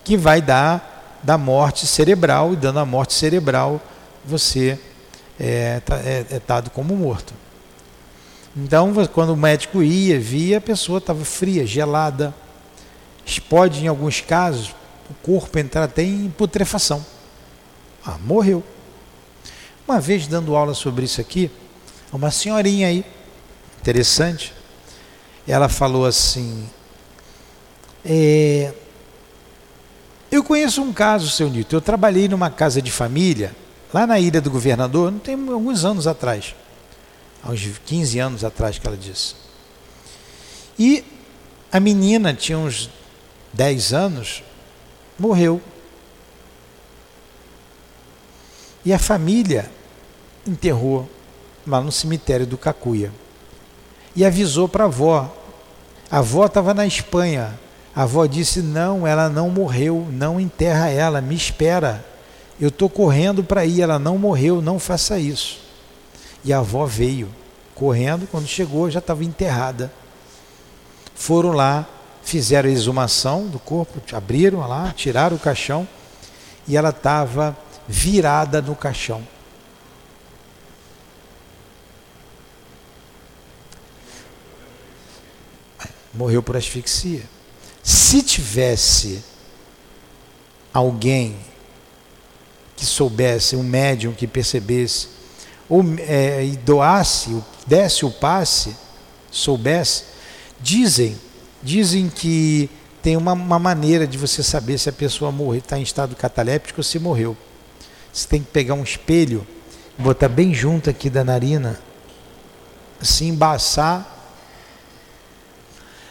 [0.03, 0.94] que vai dar
[1.25, 3.81] da morte cerebral, e dando a morte cerebral,
[4.23, 4.79] você
[5.39, 7.33] é, tá, é, é dado como morto.
[8.55, 12.33] Então, quando o médico ia, via, a pessoa estava fria, gelada.
[13.49, 14.69] Pode, em alguns casos,
[15.09, 17.03] o corpo entrar até em putrefação.
[18.05, 18.63] Ah, morreu.
[19.87, 21.49] Uma vez dando aula sobre isso aqui,
[22.13, 23.03] uma senhorinha aí,
[23.81, 24.53] interessante,
[25.47, 26.69] ela falou assim:
[28.05, 28.73] é,
[30.31, 31.75] eu conheço um caso, seu Nito.
[31.75, 33.55] Eu trabalhei numa casa de família,
[33.93, 36.55] lá na Ilha do Governador, não tem alguns anos atrás.
[37.43, 39.35] Há uns 15 anos atrás que ela disse.
[40.77, 41.03] E
[41.71, 42.89] a menina tinha uns
[43.53, 44.43] 10 anos,
[45.17, 45.61] morreu.
[48.83, 49.69] E a família
[50.45, 51.09] enterrou
[51.65, 53.11] lá no cemitério do Cacuia.
[54.15, 55.35] E avisou para a avó.
[56.09, 57.57] A avó estava na Espanha,
[57.95, 62.05] a avó disse: Não, ela não morreu, não enterra ela, me espera.
[62.59, 65.59] Eu estou correndo para ir, ela não morreu, não faça isso.
[66.43, 67.29] E a avó veio
[67.73, 69.91] correndo, quando chegou já estava enterrada.
[71.13, 71.87] Foram lá,
[72.23, 75.87] fizeram a exumação do corpo, abriram lá, tiraram o caixão
[76.67, 79.25] e ela estava virada no caixão.
[86.13, 87.34] Morreu por asfixia.
[87.85, 89.23] Se tivesse
[90.73, 91.37] alguém
[92.75, 95.07] que soubesse, um médium que percebesse,
[95.69, 98.75] ou é, e doasse, desse o passe,
[99.29, 100.03] soubesse,
[100.59, 101.15] dizem,
[101.61, 102.71] dizem que
[103.03, 106.83] tem uma, uma maneira de você saber se a pessoa está em estado cataléptico ou
[106.83, 107.37] se morreu.
[108.11, 109.45] Você tem que pegar um espelho,
[109.95, 111.79] botar bem junto aqui da narina,
[112.99, 114.14] assim embaçar.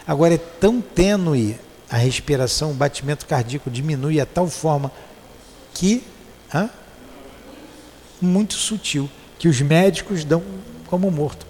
[0.07, 1.59] Agora é tão tênue
[1.91, 4.91] a respiração, o batimento cardíaco diminui a tal forma
[5.73, 6.03] que
[6.53, 6.69] hã?
[8.21, 10.43] muito sutil, que os médicos dão
[10.87, 11.47] como morto.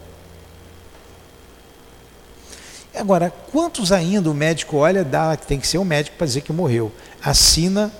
[2.94, 6.52] Agora, quantos ainda o médico olha, dá, tem que ser um médico para dizer que
[6.52, 6.92] morreu,
[7.22, 7.92] assina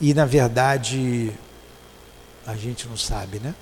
[0.00, 1.32] e na verdade
[2.46, 3.54] a gente não sabe, né?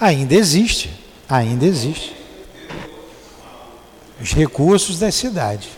[0.00, 1.07] Ainda existe
[4.20, 5.68] os recursos da cidade.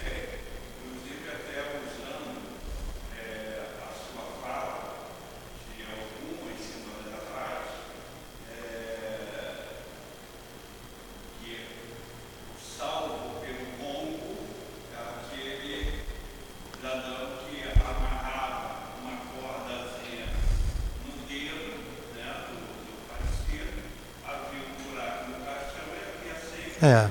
[26.82, 27.08] É.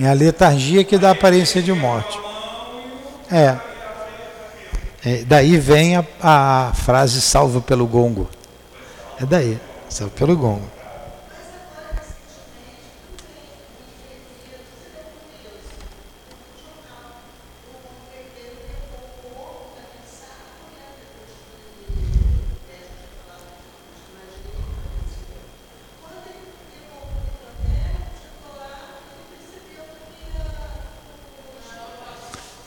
[0.00, 2.18] É a letargia que dá aparência de morte.
[3.30, 3.56] É.
[5.04, 8.28] é daí vem a, a frase salva pelo gongo.
[9.20, 10.81] É daí, salva pelo gongo.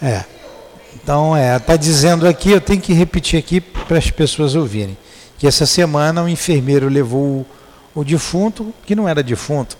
[0.01, 0.23] É.
[0.95, 4.97] Então, é, está dizendo aqui, eu tenho que repetir aqui para as pessoas ouvirem,
[5.37, 7.45] que essa semana o enfermeiro levou o,
[7.93, 9.77] o defunto, que não era defunto,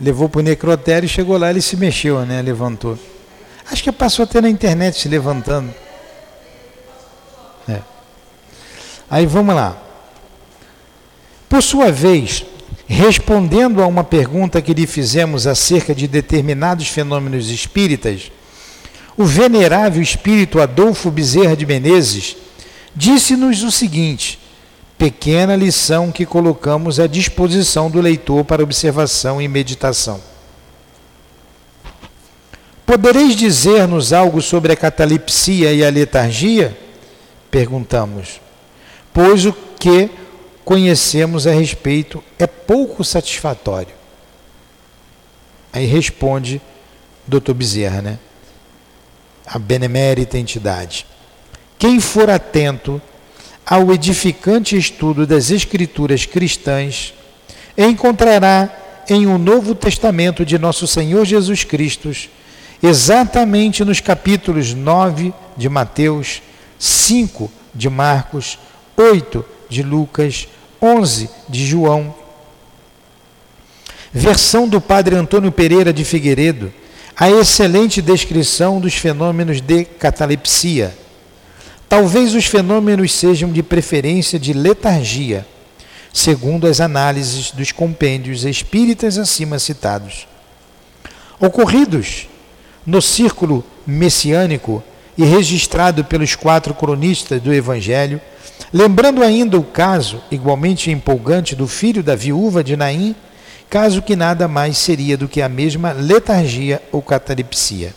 [0.00, 2.40] levou para o necrotério e chegou lá, ele se mexeu, né?
[2.40, 2.98] Levantou.
[3.70, 5.72] Acho que passou até na internet se levantando.
[7.68, 7.80] É.
[9.10, 9.76] Aí vamos lá.
[11.48, 12.44] Por sua vez,
[12.86, 18.32] respondendo a uma pergunta que lhe fizemos acerca de determinados fenômenos espíritas,
[19.16, 22.36] o venerável espírito Adolfo Bezerra de Menezes
[22.94, 24.38] disse-nos o seguinte:
[24.96, 30.20] pequena lição que colocamos à disposição do leitor para observação e meditação.
[32.86, 36.76] Podereis dizer-nos algo sobre a catalepsia e a letargia?
[37.50, 38.40] Perguntamos.
[39.12, 40.10] Pois o que
[40.64, 43.94] conhecemos a respeito é pouco satisfatório.
[45.72, 46.60] Aí responde
[47.26, 47.52] Dr.
[47.54, 48.18] Bezerra, né?
[49.46, 51.06] A benemérita entidade.
[51.78, 53.00] Quem for atento
[53.64, 57.14] ao edificante estudo das Escrituras cristãs,
[57.76, 58.70] encontrará
[59.08, 62.10] em um Novo Testamento de Nosso Senhor Jesus Cristo,
[62.82, 66.42] exatamente nos capítulos 9 de Mateus,
[66.78, 68.58] 5 de Marcos,
[68.96, 70.48] 8 de Lucas,
[70.80, 72.14] 11 de João.
[74.12, 76.72] Versão do Padre Antônio Pereira de Figueiredo,
[77.16, 80.94] a excelente descrição dos fenômenos de catalepsia.
[81.88, 85.46] Talvez os fenômenos sejam de preferência de letargia,
[86.12, 90.26] segundo as análises dos compêndios espíritas acima citados.
[91.38, 92.28] Ocorridos
[92.86, 94.82] no círculo messiânico
[95.16, 98.20] e registrado pelos quatro cronistas do Evangelho,
[98.72, 103.14] lembrando ainda o caso, igualmente empolgante, do filho da viúva de Naim,
[103.72, 107.94] caso que nada mais seria do que a mesma letargia ou catalepsia.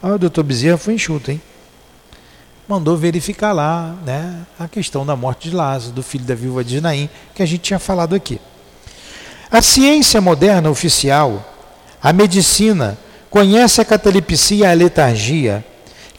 [0.00, 1.42] Ah, o doutor Bezerra foi enxuto, hein?
[2.68, 6.80] Mandou verificar lá né, a questão da morte de Lázaro, do filho da viúva de
[6.80, 8.40] Naim, que a gente tinha falado aqui.
[9.50, 11.44] A ciência moderna oficial,
[12.00, 12.96] a medicina,
[13.28, 15.64] conhece a catalepsia e a letargia,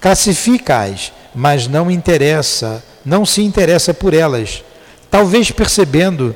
[0.02, 4.66] classifica-as, mas não interessa, não se interessa por elas,
[5.10, 6.36] talvez percebendo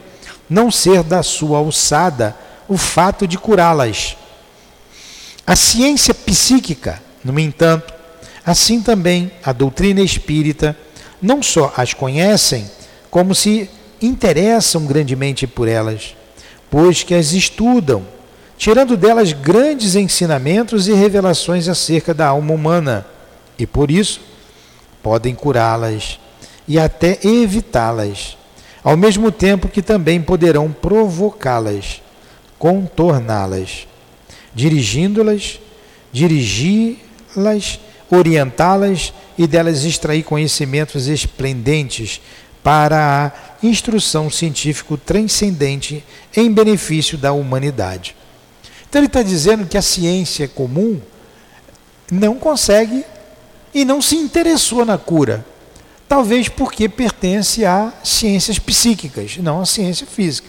[0.49, 2.35] não ser da sua alçada
[2.67, 4.17] o fato de curá-las.
[5.45, 7.93] A ciência psíquica, no entanto,
[8.45, 10.77] assim também a doutrina espírita,
[11.21, 12.69] não só as conhecem,
[13.09, 13.69] como se
[14.01, 16.15] interessam grandemente por elas,
[16.69, 18.05] pois que as estudam,
[18.57, 23.05] tirando delas grandes ensinamentos e revelações acerca da alma humana,
[23.57, 24.21] e por isso
[25.01, 26.19] podem curá-las
[26.67, 28.36] e até evitá-las
[28.88, 32.01] ao mesmo tempo que também poderão provocá-las,
[32.57, 33.85] contorná-las,
[34.55, 35.59] dirigindo-las,
[36.09, 42.21] dirigi-las, orientá-las e delas extrair conhecimentos esplendentes
[42.63, 43.25] para
[43.61, 46.01] a instrução científico transcendente
[46.33, 48.15] em benefício da humanidade.
[48.88, 51.01] Então ele está dizendo que a ciência comum
[52.09, 53.03] não consegue
[53.73, 55.45] e não se interessou na cura
[56.08, 60.47] talvez porque pertence a ciências psíquicas, não a ciência física.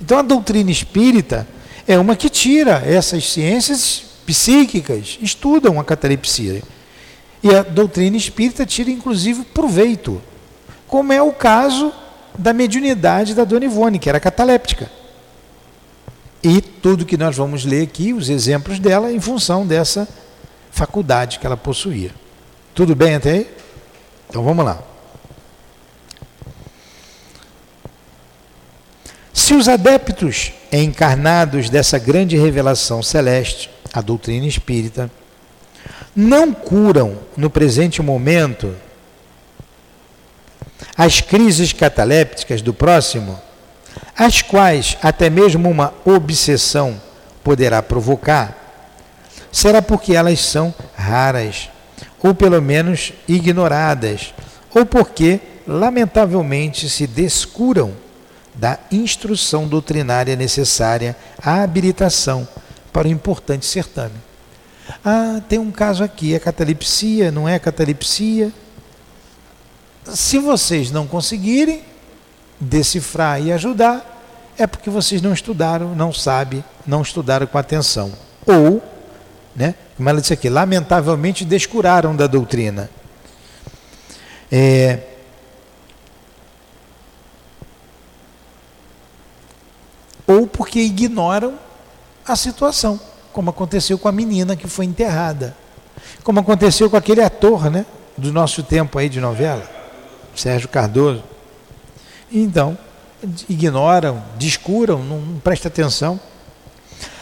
[0.00, 1.46] Então a doutrina espírita
[1.86, 6.62] é uma que tira essas ciências psíquicas, estudam a catalepsia.
[7.42, 10.20] E a doutrina espírita tira inclusive proveito,
[10.86, 11.92] como é o caso
[12.38, 14.90] da mediunidade da Dona Ivone, que era cataléptica.
[16.42, 20.08] E tudo que nós vamos ler aqui, os exemplos dela, em função dessa
[20.70, 22.10] faculdade que ela possuía.
[22.74, 23.61] Tudo bem até aí?
[24.32, 24.78] Então vamos lá.
[29.34, 35.10] Se os adeptos encarnados dessa grande revelação celeste, a doutrina espírita,
[36.16, 38.74] não curam no presente momento
[40.96, 43.38] as crises catalépticas do próximo,
[44.16, 46.98] as quais até mesmo uma obsessão
[47.44, 48.56] poderá provocar,
[49.52, 51.68] será porque elas são raras
[52.22, 54.32] ou pelo menos ignoradas,
[54.74, 57.92] ou porque, lamentavelmente, se descuram
[58.54, 62.46] da instrução doutrinária necessária à habilitação
[62.92, 64.14] para o importante certame.
[65.04, 68.52] Ah, tem um caso aqui, é catalepsia, não é catalepsia?
[70.04, 71.82] Se vocês não conseguirem
[72.60, 74.08] decifrar e ajudar,
[74.58, 78.12] é porque vocês não estudaram, não sabem, não estudaram com atenção.
[78.46, 78.82] Ou
[79.54, 79.74] né?
[79.96, 82.90] Como ela disse aqui, lamentavelmente descuraram da doutrina.
[84.50, 84.98] É,
[90.26, 91.54] ou porque ignoram
[92.26, 92.98] a situação,
[93.32, 95.56] como aconteceu com a menina que foi enterrada.
[96.22, 97.84] Como aconteceu com aquele ator, né?
[98.16, 99.68] Do nosso tempo aí de novela,
[100.34, 101.22] Sérgio Cardoso.
[102.30, 102.76] Então,
[103.48, 106.20] ignoram, descuram, não, não prestam atenção.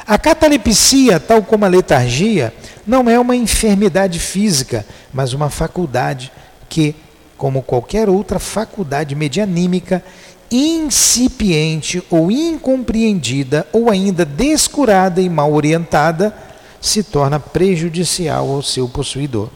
[0.06, 2.52] A catalepsia, tal como a letargia,
[2.86, 6.32] não é uma enfermidade física, mas uma faculdade
[6.68, 6.94] que,
[7.36, 10.02] como qualquer outra faculdade medianímica,
[10.50, 16.34] incipiente ou incompreendida ou ainda descurada e mal orientada,
[16.80, 19.48] se torna prejudicial ao seu possuidor.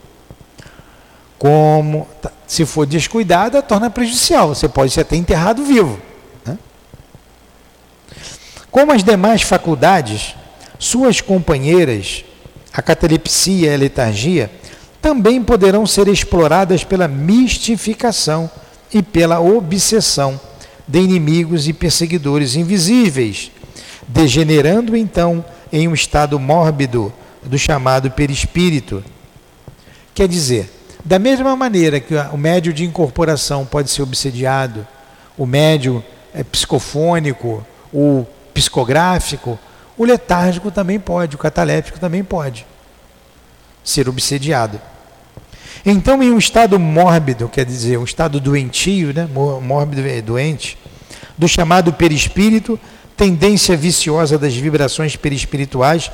[1.38, 4.48] Como tá, se for descuidada, torna prejudicial.
[4.48, 5.98] Você pode ser até enterrado vivo.
[8.74, 10.34] Como as demais faculdades,
[10.80, 12.24] suas companheiras,
[12.72, 14.50] a catalepsia e a letargia,
[15.00, 18.50] também poderão ser exploradas pela mistificação
[18.92, 20.40] e pela obsessão
[20.88, 23.52] de inimigos e perseguidores invisíveis,
[24.08, 27.12] degenerando então em um estado mórbido
[27.44, 29.04] do chamado perispírito.
[30.12, 30.68] Quer dizer,
[31.04, 34.84] da mesma maneira que o médio de incorporação pode ser obsediado,
[35.38, 36.04] o médio
[36.34, 39.58] é psicofônico, o psicográfico,
[39.98, 42.66] o letárgico também pode, o cataléptico também pode
[43.82, 44.80] ser obsediado.
[45.84, 49.28] Então, em um estado mórbido, quer dizer, um estado doentio, né?
[49.60, 50.78] mórbido é doente,
[51.36, 52.80] do chamado perispírito,
[53.16, 56.10] tendência viciosa das vibrações perispirituais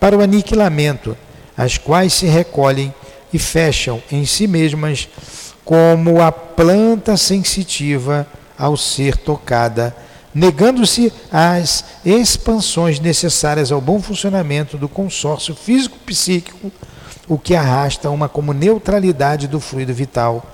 [0.00, 1.16] para o aniquilamento,
[1.56, 2.92] as quais se recolhem
[3.32, 5.08] e fecham em si mesmas
[5.64, 8.26] como a planta sensitiva
[8.58, 9.94] ao ser tocada,
[10.34, 16.72] negando-se às expansões necessárias ao bom funcionamento do consórcio físico-psíquico,
[17.28, 20.44] o que arrasta uma como neutralidade do fluido vital,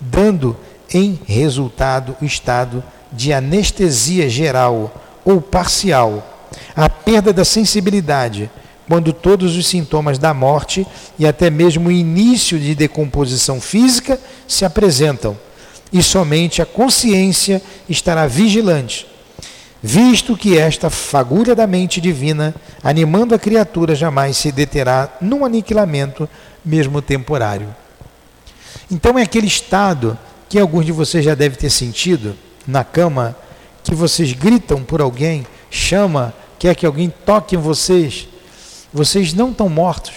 [0.00, 0.56] dando
[0.92, 4.92] em resultado o estado de anestesia geral
[5.24, 8.50] ou parcial, a perda da sensibilidade,
[8.88, 10.86] quando todos os sintomas da morte
[11.18, 15.36] e até mesmo o início de decomposição física se apresentam,
[15.92, 19.06] e somente a consciência estará vigilante,
[19.82, 26.28] visto que esta fagulha da mente divina, animando a criatura, jamais se deterá num aniquilamento,
[26.64, 27.74] mesmo temporário.
[28.90, 30.18] Então é aquele estado
[30.48, 33.36] que alguns de vocês já devem ter sentido na cama,
[33.82, 38.28] que vocês gritam por alguém, chama, quer que alguém toque em vocês,
[38.92, 40.12] vocês não estão mortos,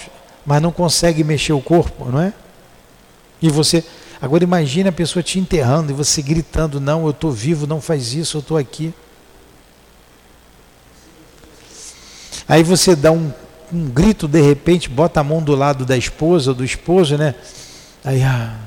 [0.46, 2.34] mas não conseguem mexer o corpo, não é?
[3.42, 3.84] E você,
[4.22, 8.14] agora imagine a pessoa te enterrando e você gritando: Não, eu estou vivo, não faz
[8.14, 8.94] isso, eu estou aqui.
[12.48, 13.32] Aí você dá um,
[13.72, 17.36] um, grito de repente, bota a mão do lado da esposa do esposo, né?
[18.04, 18.58] Aí, ah,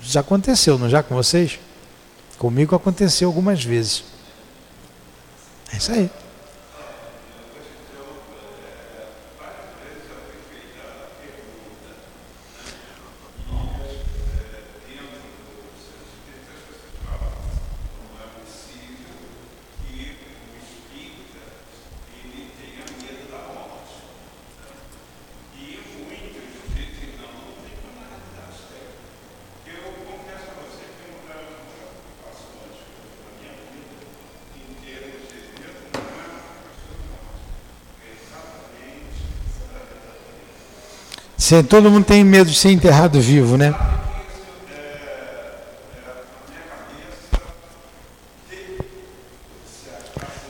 [0.00, 1.58] já aconteceu, não já com vocês?
[2.38, 4.04] Comigo aconteceu algumas vezes.
[5.72, 6.10] É isso aí.
[41.60, 43.74] Todo mundo tem medo de ser enterrado vivo, né?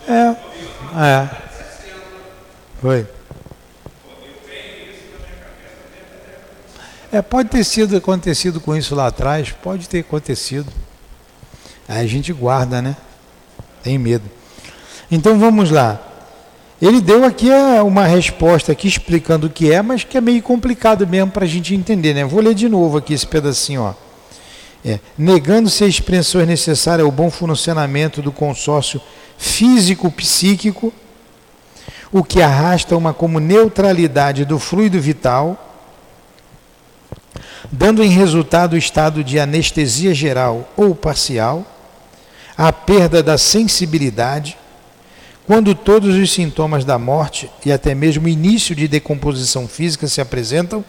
[0.07, 0.36] É.
[1.03, 1.28] É.
[2.80, 3.07] Foi.
[7.11, 10.70] É, pode ter sido acontecido com isso lá atrás, pode ter acontecido.
[11.88, 12.96] Aí a gente guarda, né?
[13.82, 14.24] Tem medo.
[15.11, 16.11] Então vamos lá.
[16.83, 20.43] Ele deu aqui é, uma resposta aqui explicando o que é, mas que é meio
[20.43, 22.24] complicado mesmo para a gente entender, né?
[22.24, 23.95] Vou ler de novo aqui esse pedacinho, ó.
[24.85, 29.01] É, negando-se as expressões necessárias ao bom funcionamento do consórcio
[29.39, 30.93] físico-psíquico,
[32.11, 35.78] o que arrasta uma como neutralidade do fluido vital,
[37.70, 41.64] dando em resultado o estado de anestesia geral ou parcial,
[42.59, 44.59] a perda da sensibilidade,
[45.47, 50.20] quando todos os sintomas da morte e até mesmo o início de decomposição física se
[50.20, 50.84] apresentam,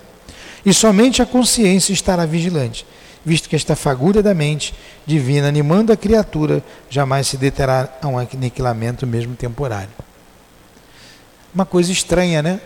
[0.65, 2.85] e somente a consciência estará vigilante,
[3.25, 4.73] visto que esta fagulha da mente
[5.05, 9.89] divina animando a criatura jamais se deterá a um aniquilamento mesmo temporário.
[11.53, 12.61] Uma coisa estranha, né?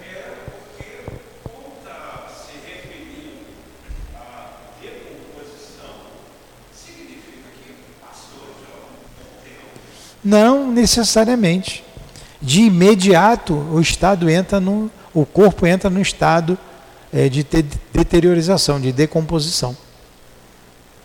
[10.23, 11.83] Não necessariamente.
[12.41, 16.57] De imediato o estado entra no, o corpo entra no estado
[17.11, 19.75] é, de de deteriorização, de decomposição.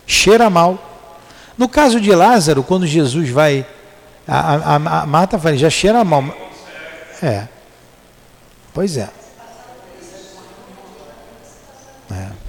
[0.05, 0.91] Cheira mal.
[1.57, 3.65] No caso de Lázaro, quando Jesus vai.
[4.27, 6.23] A, a, a Marta fala, já cheira mal.
[7.21, 7.47] É.
[8.73, 9.09] Pois é.
[12.11, 12.42] É.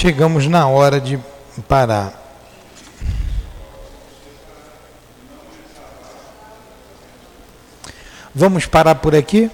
[0.00, 1.20] Chegamos na hora de
[1.68, 2.14] parar.
[8.34, 9.50] Vamos parar por aqui?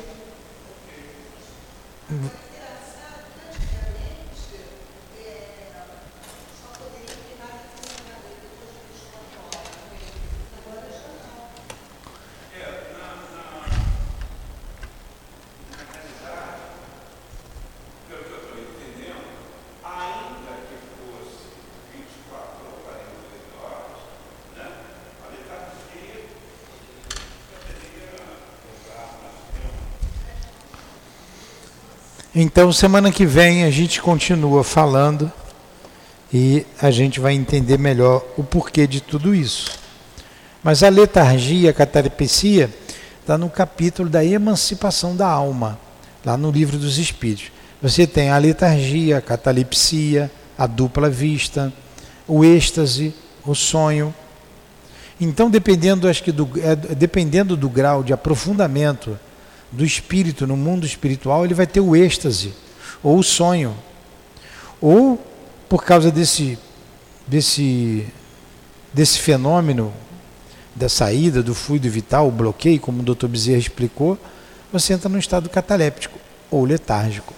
[32.39, 35.33] Então, semana que vem a gente continua falando
[36.31, 39.79] e a gente vai entender melhor o porquê de tudo isso.
[40.63, 42.69] Mas a letargia, a catalepsia,
[43.23, 45.79] está no capítulo da emancipação da alma,
[46.23, 47.51] lá no livro dos Espíritos.
[47.81, 51.73] Você tem a letargia, a catalepsia, a dupla vista,
[52.29, 53.15] o êxtase,
[53.47, 54.15] o sonho.
[55.19, 59.19] Então, dependendo, acho que do, é, dependendo do grau de aprofundamento
[59.71, 62.53] do espírito no mundo espiritual, ele vai ter o êxtase
[63.03, 63.77] ou o sonho.
[64.81, 65.21] Ou
[65.69, 66.59] por causa desse
[67.27, 68.07] desse
[68.93, 69.93] desse fenômeno
[70.75, 73.27] da saída do fluido vital, o bloqueio, como o Dr.
[73.27, 74.19] Bezerra explicou,
[74.73, 76.19] você entra num estado cataléptico
[76.51, 77.35] ou letárgico.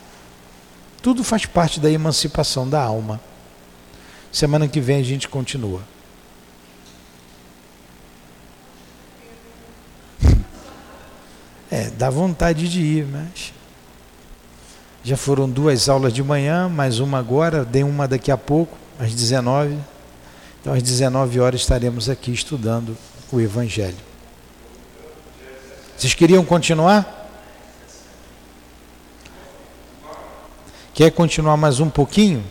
[1.00, 3.20] Tudo faz parte da emancipação da alma.
[4.32, 5.80] Semana que vem a gente continua.
[11.70, 13.52] É, dá vontade de ir, mas
[15.04, 19.14] já foram duas aulas de manhã, mais uma agora, dei uma daqui a pouco, às
[19.14, 19.78] 19.
[20.60, 22.96] Então às 19 horas estaremos aqui estudando
[23.30, 23.96] o Evangelho.
[25.96, 27.14] Vocês queriam continuar?
[30.94, 32.42] Quer continuar mais um pouquinho?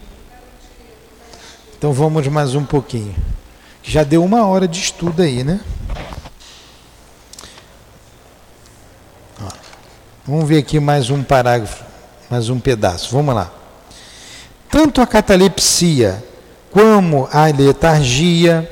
[1.77, 3.15] Então vamos mais um pouquinho.
[3.83, 5.59] Já deu uma hora de estudo aí, né?
[10.27, 11.85] Vamos ver aqui mais um parágrafo,
[12.29, 13.09] mais um pedaço.
[13.13, 13.49] Vamos lá.
[14.69, 16.21] Tanto a catalepsia
[16.69, 18.69] como a letargia,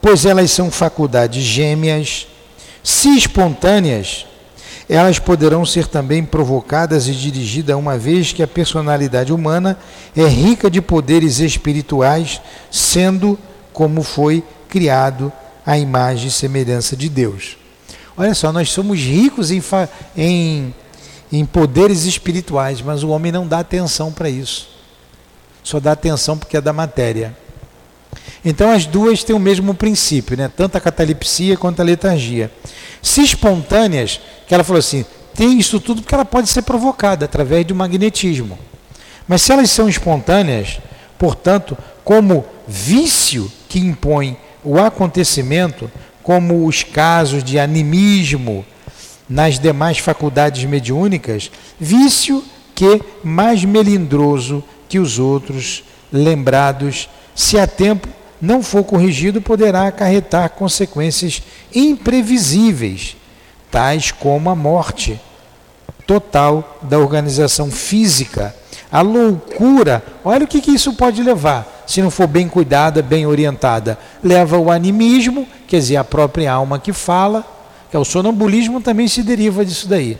[0.00, 2.26] pois elas são faculdades gêmeas,
[2.82, 4.24] se espontâneas,
[4.88, 9.78] elas poderão ser também provocadas e dirigidas uma vez que a personalidade humana
[10.16, 12.40] é rica de poderes espirituais,
[12.70, 13.38] sendo
[13.74, 15.30] como foi criado
[15.66, 17.58] a imagem e semelhança de Deus.
[18.16, 19.62] Olha só, nós somos ricos em,
[20.16, 20.74] em
[21.38, 24.68] em poderes espirituais, mas o homem não dá atenção para isso.
[25.62, 27.36] Só dá atenção porque é da matéria.
[28.44, 30.50] Então as duas têm o mesmo princípio, né?
[30.54, 32.52] tanto a catalepsia quanto a letargia.
[33.02, 35.04] Se espontâneas, que ela falou assim,
[35.34, 38.58] tem isso tudo porque ela pode ser provocada através do magnetismo.
[39.26, 40.78] Mas se elas são espontâneas,
[41.18, 45.90] portanto, como vício que impõe o acontecimento,
[46.22, 48.64] como os casos de animismo,
[49.28, 52.44] nas demais faculdades mediúnicas, vício
[52.74, 58.08] que mais melindroso que os outros lembrados, se a tempo
[58.40, 61.42] não for corrigido, poderá acarretar consequências
[61.74, 63.16] imprevisíveis,
[63.70, 65.20] tais como a morte
[66.06, 68.54] total da organização física,
[68.92, 70.04] a loucura.
[70.24, 73.98] Olha o que, que isso pode levar, se não for bem cuidada, bem orientada.
[74.22, 77.53] Leva o animismo, quer dizer, a própria alma que fala,
[77.96, 80.18] é o sonambulismo também se deriva disso daí.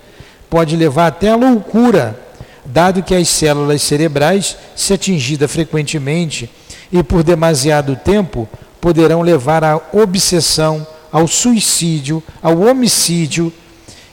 [0.48, 2.18] Pode levar até a loucura,
[2.64, 6.50] dado que as células cerebrais, se atingidas frequentemente
[6.92, 8.48] e por demasiado tempo,
[8.80, 13.52] poderão levar à obsessão, ao suicídio, ao homicídio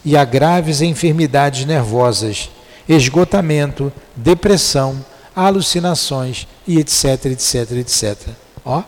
[0.03, 2.49] e a graves enfermidades nervosas,
[2.87, 5.05] esgotamento, depressão,
[5.35, 8.17] alucinações e etc, etc, etc.
[8.65, 8.83] Ó,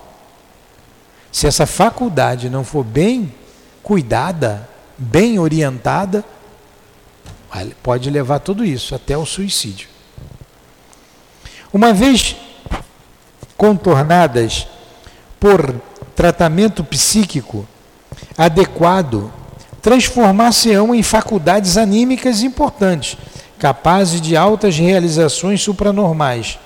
[1.32, 3.32] se essa faculdade não for bem
[3.84, 4.68] cuidada,
[4.98, 6.24] bem orientada,
[7.84, 9.88] pode levar tudo isso até o suicídio.
[11.72, 12.36] Uma vez
[13.58, 14.68] contornadas
[15.40, 15.76] por
[16.16, 17.68] tratamento psíquico
[18.38, 19.32] adequado
[19.82, 23.18] transformar-se-ão em faculdades anímicas importantes,
[23.60, 26.58] capazes de altas realizações supranormais,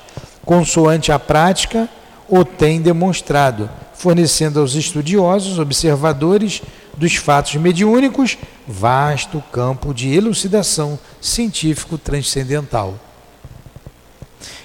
[0.46, 1.90] consoante a prática
[2.30, 6.62] o tem demonstrado, fornecendo aos estudiosos, observadores
[6.98, 8.38] dos fatos mediúnicos,
[8.68, 13.00] vasto campo de elucidação científico transcendental.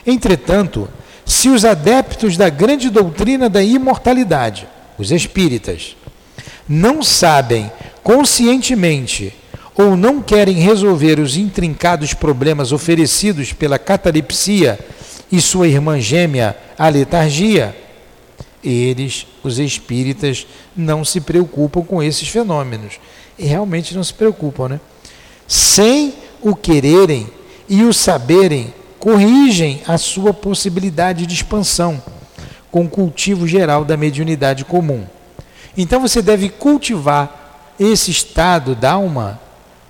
[0.06, 0.88] Entretanto,
[1.24, 4.66] se os adeptos da grande doutrina da imortalidade,
[4.98, 5.96] os espíritas,
[6.68, 7.70] não sabem
[8.02, 9.34] conscientemente
[9.76, 14.78] ou não querem resolver os intrincados problemas oferecidos pela catalepsia
[15.30, 17.74] e sua irmã gêmea, a letargia,
[18.62, 20.46] eles, os espíritas,
[20.76, 23.00] não se preocupam com esses fenômenos.
[23.38, 24.80] E realmente não se preocupam, né?
[25.48, 27.26] Sem o quererem
[27.68, 32.02] e o saberem, corrigem a sua possibilidade de expansão
[32.70, 35.04] com o cultivo geral da mediunidade comum.
[35.76, 39.40] Então você deve cultivar esse estado da alma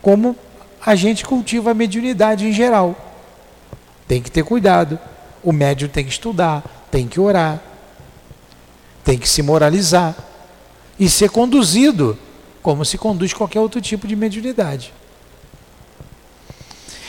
[0.00, 0.36] como
[0.84, 2.96] a gente cultiva a mediunidade em geral.
[4.08, 4.98] Tem que ter cuidado.
[5.42, 7.60] O médium tem que estudar, tem que orar,
[9.04, 10.16] tem que se moralizar
[10.98, 12.16] e ser conduzido
[12.62, 14.92] como se conduz qualquer outro tipo de mediunidade.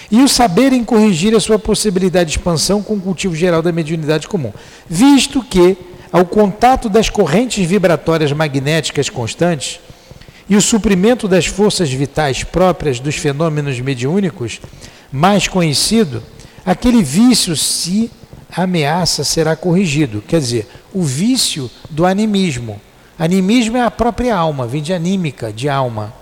[0.09, 4.27] E o saberem corrigir a sua possibilidade de expansão com o cultivo geral da mediunidade
[4.27, 4.53] comum,
[4.87, 5.77] visto que,
[6.11, 9.79] ao contato das correntes vibratórias magnéticas constantes
[10.49, 14.59] e o suprimento das forças vitais próprias dos fenômenos mediúnicos,
[15.11, 16.21] mais conhecido,
[16.65, 18.11] aquele vício se
[18.55, 20.23] ameaça será corrigido.
[20.27, 22.79] Quer dizer, o vício do animismo.
[23.17, 26.13] Animismo é a própria alma, vem de anímica, de alma.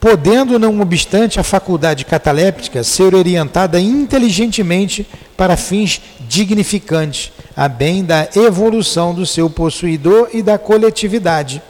[0.00, 5.06] Podendo, não obstante, a faculdade cataléptica ser orientada inteligentemente
[5.36, 11.62] para fins dignificantes, a bem da evolução do seu possuidor e da coletividade.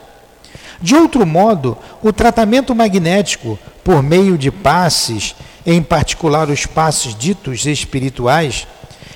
[0.81, 5.35] De outro modo, o tratamento magnético por meio de passes,
[5.66, 8.66] em particular os passes ditos espirituais,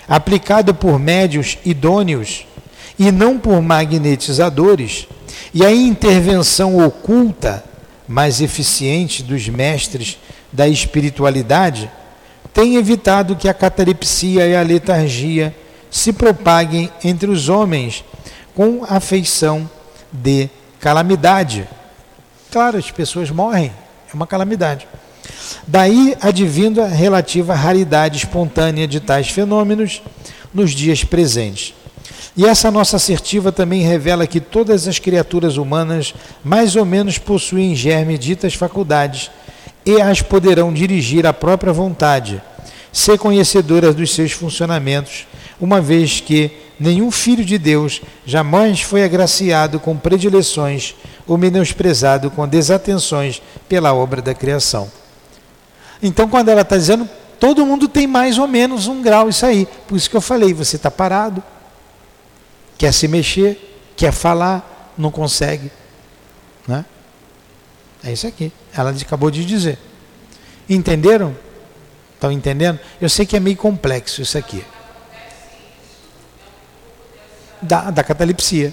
[0.07, 2.47] aplicado por médios idôneos
[2.99, 5.07] e não por magnetizadores,
[5.53, 7.65] e a intervenção oculta,
[8.07, 10.19] mais eficiente dos mestres
[10.53, 11.91] da espiritualidade,
[12.53, 15.55] tem evitado que a catalepsia e a letargia
[15.91, 18.05] se propaguem entre os homens
[18.55, 19.69] com afeição
[20.13, 20.51] de
[20.85, 21.67] calamidade.
[22.53, 23.73] Claro, as pessoas morrem,
[24.13, 24.87] é uma calamidade.
[25.67, 30.03] Daí advindo a relativa raridade espontânea de tais fenômenos
[30.53, 31.73] nos dias presentes.
[32.37, 36.13] E essa nossa assertiva também revela que todas as criaturas humanas
[36.45, 39.31] mais ou menos possuem germe ditas faculdades
[39.87, 42.43] e as poderão dirigir à própria vontade,
[42.93, 45.27] ser conhecedoras dos seus funcionamentos,
[45.65, 50.95] uma vez que nenhum filho de Deus jamais foi agraciado com predileções
[51.27, 54.93] ou menosprezado com desatenções pela obra da criação.
[56.03, 57.09] Então, quando ela está dizendo,
[57.41, 59.67] todo mundo tem mais ou menos um grau, isso aí.
[59.89, 61.43] Por isso que eu falei, você está parado,
[62.77, 65.73] quer se mexer, quer falar, não consegue.
[66.69, 66.85] Né?
[68.05, 68.53] É isso aqui.
[68.77, 69.79] Ela acabou de dizer.
[70.69, 71.35] Entenderam?
[72.15, 72.79] Estão entendendo?
[73.01, 74.63] Eu sei que é meio complexo isso aqui.
[77.65, 78.73] Da, da catalepsia.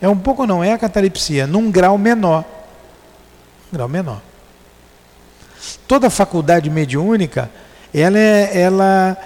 [0.00, 2.44] É um pouco não, é a catalepsia, num grau menor.
[3.72, 4.20] Um grau menor.
[5.88, 7.50] Toda faculdade mediúnica,
[7.92, 9.16] ela, é, ela,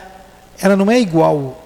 [0.60, 1.64] ela não é igual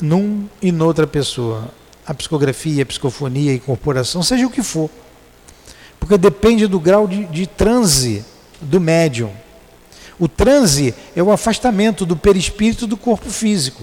[0.00, 1.70] num e noutra pessoa.
[2.04, 4.90] A psicografia, a psicofonia, a incorporação, seja o que for.
[5.98, 8.24] Porque depende do grau de, de transe
[8.60, 9.30] do médium.
[10.18, 13.82] O transe é o afastamento do perispírito do corpo físico.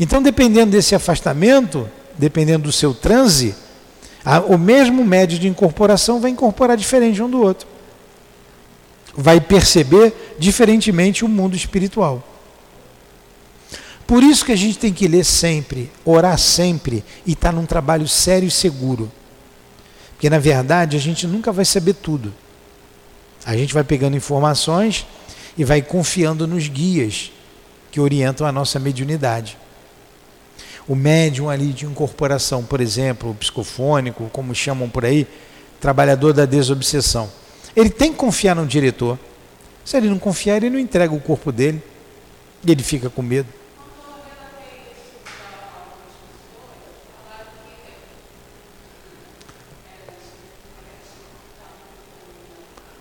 [0.00, 1.86] Então, dependendo desse afastamento,
[2.16, 3.54] dependendo do seu transe,
[4.48, 7.68] o mesmo médio de incorporação vai incorporar diferente um do outro.
[9.14, 12.26] Vai perceber diferentemente o mundo espiritual.
[14.06, 17.66] Por isso que a gente tem que ler sempre, orar sempre e estar tá num
[17.66, 19.12] trabalho sério e seguro.
[20.12, 22.32] Porque na verdade a gente nunca vai saber tudo.
[23.44, 25.06] A gente vai pegando informações
[25.58, 27.30] e vai confiando nos guias
[27.90, 29.58] que orientam a nossa mediunidade
[30.90, 35.24] o médium ali de incorporação, por exemplo, o psicofônico, como chamam por aí,
[35.80, 37.30] trabalhador da desobsessão.
[37.76, 39.16] Ele tem que confiar no diretor.
[39.84, 41.80] Se ele não confiar, ele não entrega o corpo dele.
[42.66, 43.46] E ele fica com medo.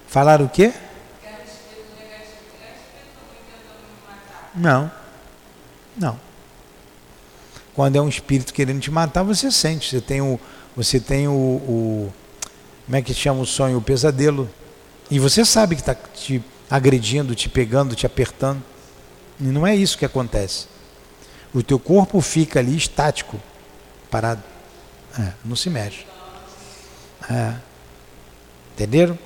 [0.05, 0.71] Falar o quê?
[4.53, 4.91] Não.
[5.97, 6.28] Não.
[7.79, 9.89] Quando é um espírito querendo te matar, você sente.
[9.89, 10.37] Você tem o.
[10.75, 12.13] Você tem o, o
[12.85, 13.77] como é que chama o sonho?
[13.77, 14.49] O pesadelo.
[15.09, 18.61] E você sabe que está te agredindo, te pegando, te apertando.
[19.39, 20.67] E não é isso que acontece.
[21.53, 23.39] O teu corpo fica ali estático,
[24.11, 24.43] parado.
[25.17, 26.05] É, não se mexe.
[27.31, 27.53] É.
[28.73, 29.17] Entenderam?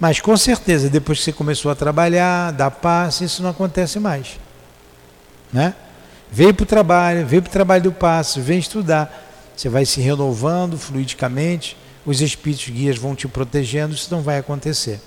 [0.00, 4.40] Mas com certeza, depois que você começou a trabalhar, dar passe, isso não acontece mais.
[5.52, 5.74] Né?
[6.34, 9.52] Veio para o trabalho, veio para o trabalho do passe, vem estudar.
[9.56, 14.98] Você vai se renovando fluidicamente, os espíritos guias vão te protegendo, isso não vai acontecer.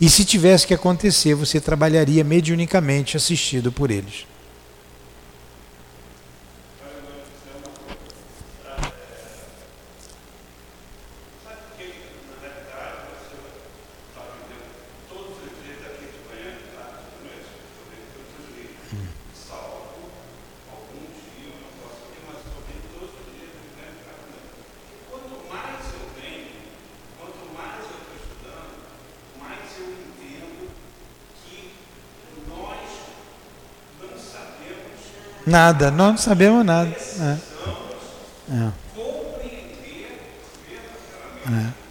[0.00, 4.26] E se tivesse que acontecer, você trabalharia mediunicamente assistido por eles.
[35.46, 36.94] Nada, nós não sabemos nada.
[37.20, 37.36] É.
[38.50, 38.84] É.
[41.46, 41.84] É.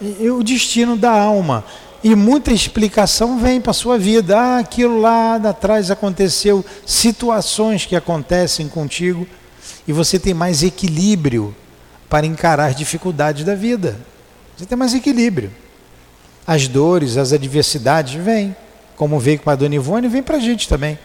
[0.00, 1.64] E, o destino da alma.
[2.02, 4.36] E muita explicação vem para a sua vida.
[4.36, 9.26] Ah, aquilo lá atrás aconteceu, situações que acontecem contigo,
[9.86, 11.54] e você tem mais equilíbrio
[12.08, 14.00] para encarar as dificuldades da vida.
[14.56, 15.52] Você tem mais equilíbrio.
[16.46, 18.56] As dores, as adversidades vêm.
[18.96, 20.98] Como veio com a Dona Ivone, vem para a gente também.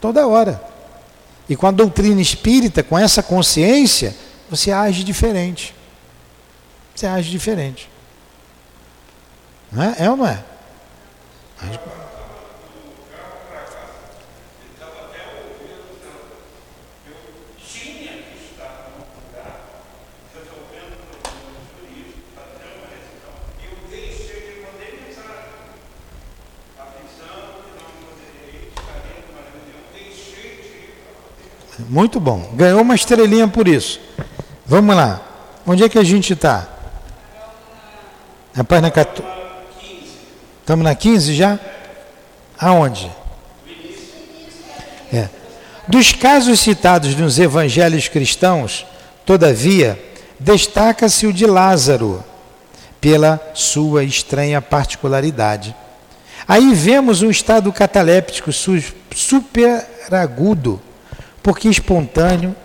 [0.00, 0.62] Toda hora.
[1.48, 4.14] E com a doutrina espírita, com essa consciência,
[4.50, 5.74] você age diferente.
[6.94, 7.88] Você age diferente.
[9.70, 9.94] Não é?
[9.98, 10.42] é ou não é?
[11.62, 11.80] Age...
[31.96, 32.50] Muito bom.
[32.52, 33.98] Ganhou uma estrelinha por isso.
[34.66, 35.18] Vamos lá.
[35.66, 36.68] Onde é que a gente está?
[38.54, 39.26] Na página 14.
[40.60, 41.58] Estamos na 15 já?
[42.58, 43.10] Aonde?
[45.10, 45.30] É.
[45.88, 48.84] Dos casos citados nos evangelhos cristãos,
[49.24, 49.98] todavia,
[50.38, 52.22] destaca-se o de Lázaro,
[53.00, 55.74] pela sua estranha particularidade.
[56.46, 60.82] Aí vemos um estado cataléptico superagudo,
[61.46, 62.56] porque espontâneo,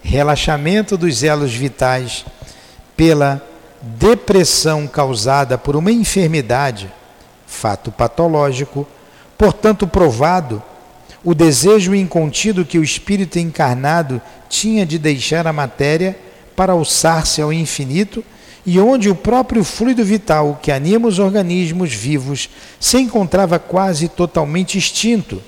[0.00, 2.24] relaxamento dos elos vitais
[2.96, 3.46] pela
[3.82, 6.90] depressão causada por uma enfermidade,
[7.46, 8.88] fato patológico,
[9.36, 10.62] portanto provado,
[11.22, 16.18] o desejo incontido que o espírito encarnado tinha de deixar a matéria
[16.56, 18.24] para alçar-se ao infinito
[18.64, 22.48] e onde o próprio fluido vital que anima os organismos vivos
[22.80, 25.42] se encontrava quase totalmente extinto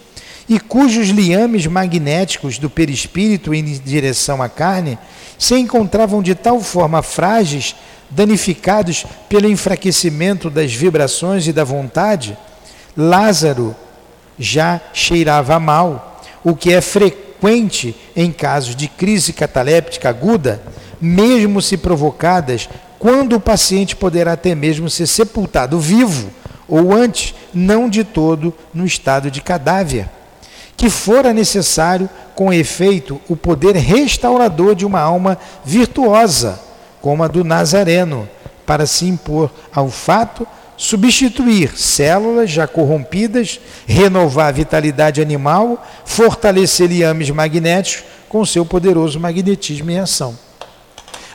[0.48, 4.98] e cujos liames magnéticos do perispírito em direção à carne
[5.38, 7.74] se encontravam de tal forma frágeis,
[8.10, 12.36] danificados pelo enfraquecimento das vibrações e da vontade,
[12.96, 13.74] Lázaro
[14.38, 20.62] já cheirava mal, o que é frequente em casos de crise cataléptica aguda,
[21.00, 26.30] mesmo se provocadas, quando o paciente poderá até mesmo ser sepultado vivo,
[26.68, 30.08] ou antes, não de todo no estado de cadáver
[30.76, 36.60] que fora necessário, com efeito, o poder restaurador de uma alma virtuosa,
[37.00, 38.28] como a do Nazareno,
[38.66, 40.46] para se impor ao fato,
[40.76, 49.90] substituir células já corrompidas, renovar a vitalidade animal, fortalecer liames magnéticos com seu poderoso magnetismo
[49.90, 50.36] em ação.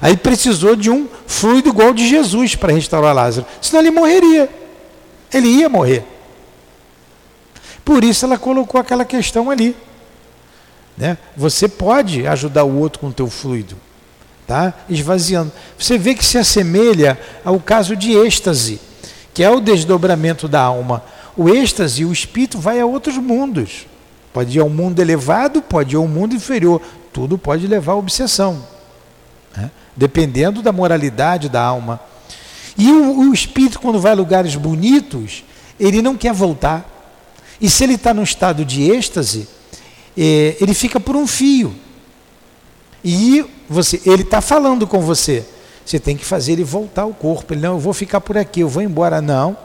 [0.02, 4.50] Aí precisou de um fluido igual de Jesus para restaurar Lázaro, senão ele morreria.
[5.34, 6.04] Ele ia morrer.
[7.88, 9.74] Por isso ela colocou aquela questão ali.
[10.98, 11.18] Né?
[11.38, 13.78] Você pode ajudar o outro com o teu fluido,
[14.46, 14.74] tá?
[14.90, 15.54] esvaziando.
[15.80, 18.82] Você vê que se assemelha ao caso de êxtase,
[19.34, 21.02] que é o desdobramento da alma.
[21.38, 23.88] O êxtase, o espírito vai a outros mundos.
[24.34, 26.82] Pode ir ao mundo elevado, pode ir ao mundo inferior.
[27.14, 28.68] Tudo pode levar à obsessão,
[29.56, 29.72] né?
[29.96, 32.02] dependendo da moralidade da alma.
[32.78, 35.46] E o, o espírito, quando vai a lugares bonitos,
[35.80, 36.97] ele não quer voltar.
[37.60, 39.48] E se ele está num estado de êxtase,
[40.18, 41.76] é, ele fica por um fio.
[43.04, 45.46] E você, ele está falando com você.
[45.86, 47.54] Você tem que fazer ele voltar ao corpo.
[47.54, 49.22] Ele, não, eu vou ficar por aqui, eu vou embora.
[49.22, 49.58] Não.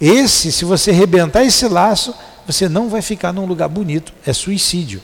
[0.00, 2.14] Esse, se você rebentar esse laço,
[2.46, 4.12] você não vai ficar num lugar bonito.
[4.26, 5.02] É suicídio.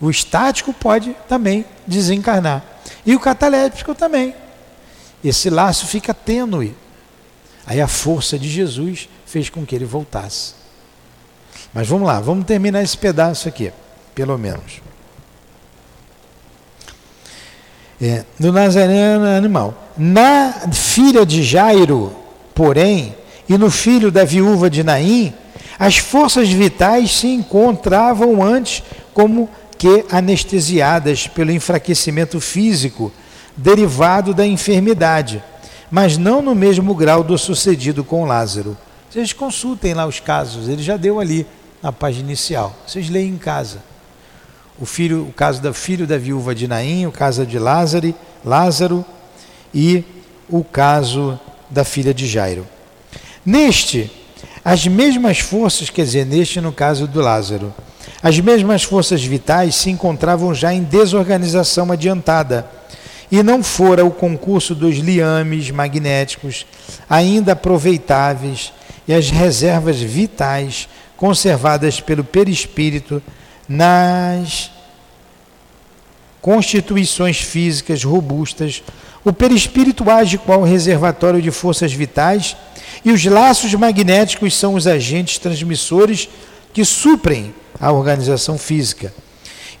[0.00, 2.64] O estático pode também desencarnar.
[3.06, 4.34] E o cataléptico também.
[5.24, 6.76] Esse laço fica tênue.
[7.66, 10.52] Aí a força de Jesus fez com que ele voltasse.
[11.72, 13.72] Mas vamos lá, vamos terminar esse pedaço aqui,
[14.14, 14.82] pelo menos.
[17.98, 19.88] É, do Nazareno animal.
[19.96, 22.14] Na filha de Jairo,
[22.54, 23.16] porém,
[23.48, 25.32] e no filho da viúva de Naim,
[25.78, 28.82] as forças vitais se encontravam antes
[29.14, 29.48] como
[29.78, 33.10] que anestesiadas pelo enfraquecimento físico
[33.56, 35.42] derivado da enfermidade,
[35.90, 38.76] mas não no mesmo grau do sucedido com Lázaro.
[39.12, 41.46] Vocês consultem lá os casos, ele já deu ali
[41.82, 42.74] na página inicial.
[42.86, 43.82] Vocês leem em casa.
[44.80, 49.04] O filho, o caso do filho da viúva de Naim, o caso de Lázaro, Lázaro
[49.74, 50.02] e
[50.48, 52.66] o caso da filha de Jairo.
[53.44, 54.10] Neste,
[54.64, 57.74] as mesmas forças, quer dizer, neste no caso do Lázaro,
[58.22, 62.66] as mesmas forças vitais se encontravam já em desorganização adiantada,
[63.30, 66.64] e não fora o concurso dos liames magnéticos
[67.10, 68.72] ainda aproveitáveis
[69.06, 73.22] e as reservas vitais conservadas pelo perispírito
[73.68, 74.70] nas
[76.40, 78.82] constituições físicas robustas,
[79.24, 82.56] o perispírito age qual reservatório de forças vitais
[83.04, 86.28] e os laços magnéticos são os agentes transmissores
[86.72, 89.12] que suprem a organização física.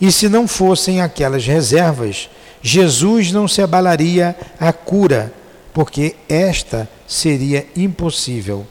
[0.00, 2.28] E se não fossem aquelas reservas,
[2.62, 5.32] Jesus não se abalaria a cura,
[5.72, 8.66] porque esta seria impossível.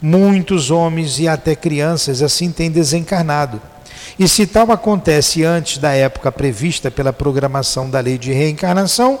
[0.00, 3.60] Muitos homens e até crianças assim têm desencarnado.
[4.18, 9.18] E se tal acontece antes da época prevista pela programação da lei de reencarnação,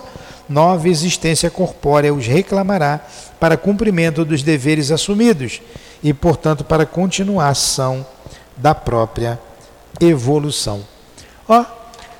[0.48, 3.00] nova existência corpórea os reclamará
[3.38, 5.60] para cumprimento dos deveres assumidos
[6.02, 8.06] e, portanto, para continuação
[8.56, 9.38] da própria
[10.00, 10.82] evolução.
[11.48, 11.64] Ó,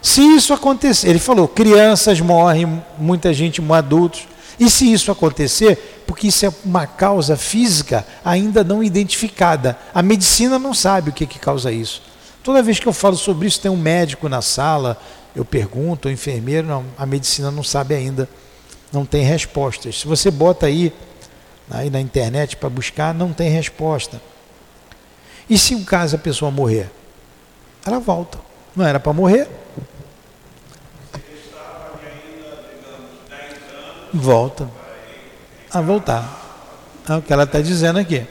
[0.02, 4.28] se isso acontecer, ele falou, crianças morrem, muita gente, adultos,
[4.58, 10.58] e se isso acontecer, porque isso é uma causa física ainda não identificada, a medicina
[10.58, 12.02] não sabe o que, que causa isso.
[12.42, 15.00] Toda vez que eu falo sobre isso, tem um médico na sala,
[15.34, 18.28] eu pergunto, o enfermeiro, não, a medicina não sabe ainda,
[18.92, 20.00] não tem respostas.
[20.00, 20.92] Se você bota aí,
[21.70, 24.22] aí na internet para buscar, não tem resposta.
[25.50, 26.90] E se um caso a pessoa morrer?
[27.84, 28.38] Ela volta.
[28.74, 29.48] Não era para morrer?
[34.16, 34.68] Volta
[35.70, 36.24] a voltar.
[37.08, 38.26] É o que ela está dizendo aqui.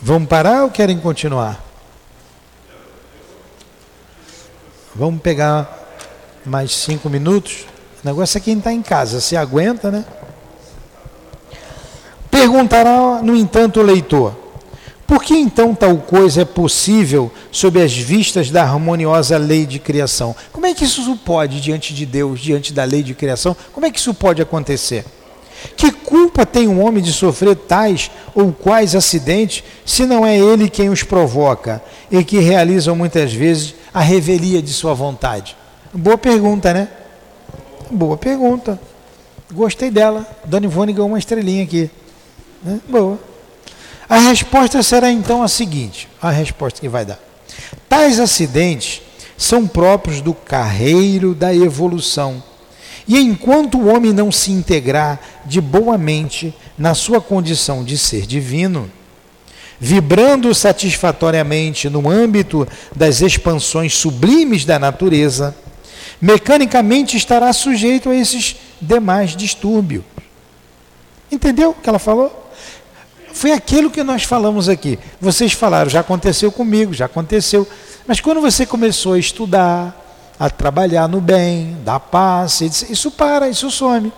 [0.00, 1.62] Vamos parar ou querem continuar?
[4.94, 5.78] Vamos pegar
[6.44, 7.64] mais cinco minutos.
[8.02, 10.04] O negócio é quem está em casa, se aguenta, né?
[12.30, 14.34] Perguntará, no entanto, o leitor:
[15.06, 20.34] por que então tal coisa é possível sob as vistas da harmoniosa lei de criação?
[20.52, 23.56] Como é que isso pode diante de Deus, diante da lei de criação?
[23.72, 25.04] Como é que isso pode acontecer?
[25.76, 30.68] Que culpa tem um homem de sofrer tais ou quais acidentes, se não é ele
[30.68, 35.56] quem os provoca e que realizam muitas vezes a revelia de sua vontade?
[35.92, 36.88] Boa pergunta, né?
[37.90, 38.80] Boa pergunta.
[39.52, 40.26] Gostei dela.
[40.44, 41.90] Dona Ivone ganhou uma estrelinha aqui.
[42.62, 42.80] Né?
[42.88, 43.18] Boa.
[44.08, 47.18] A resposta será então a seguinte: a resposta que vai dar.
[47.88, 49.02] Tais acidentes
[49.36, 52.42] são próprios do carreiro da evolução.
[53.06, 58.26] E enquanto o homem não se integrar de boa mente na sua condição de ser
[58.26, 58.90] divino,
[59.80, 65.56] vibrando satisfatoriamente no âmbito das expansões sublimes da natureza,
[66.20, 70.04] mecanicamente estará sujeito a esses demais distúrbios.
[71.30, 72.41] Entendeu o que ela falou?
[73.42, 74.96] Foi aquilo que nós falamos aqui.
[75.20, 77.66] Vocês falaram, já aconteceu comigo, já aconteceu.
[78.06, 80.00] Mas quando você começou a estudar,
[80.38, 84.12] a trabalhar no bem, dar paz, isso para, isso some.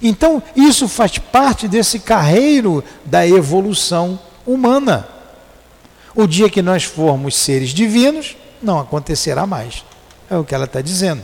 [0.00, 5.06] Então, isso faz parte desse carreiro da evolução humana.
[6.14, 9.84] O dia que nós formos seres divinos, não acontecerá mais.
[10.30, 11.22] É o que ela está dizendo.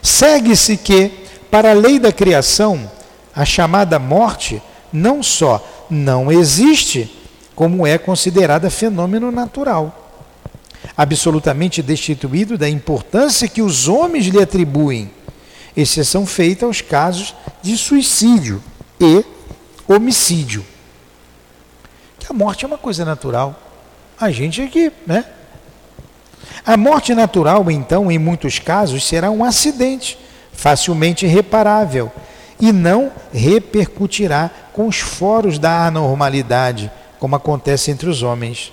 [0.00, 1.10] Segue-se que,
[1.50, 2.90] para a lei da criação,
[3.36, 4.62] a chamada morte
[4.94, 5.60] não só
[5.90, 7.12] não existe,
[7.52, 10.00] como é considerada fenômeno natural.
[10.96, 15.10] Absolutamente destituído da importância que os homens lhe atribuem,
[15.76, 18.62] exceção feita aos casos de suicídio
[19.00, 19.24] e
[19.88, 20.64] homicídio.
[22.20, 23.60] Que a morte é uma coisa natural.
[24.18, 25.24] A gente aqui, né?
[26.64, 30.16] A morte natural, então, em muitos casos, será um acidente
[30.52, 32.12] facilmente reparável
[32.64, 38.72] e não repercutirá com os foros da anormalidade, como acontece entre os homens.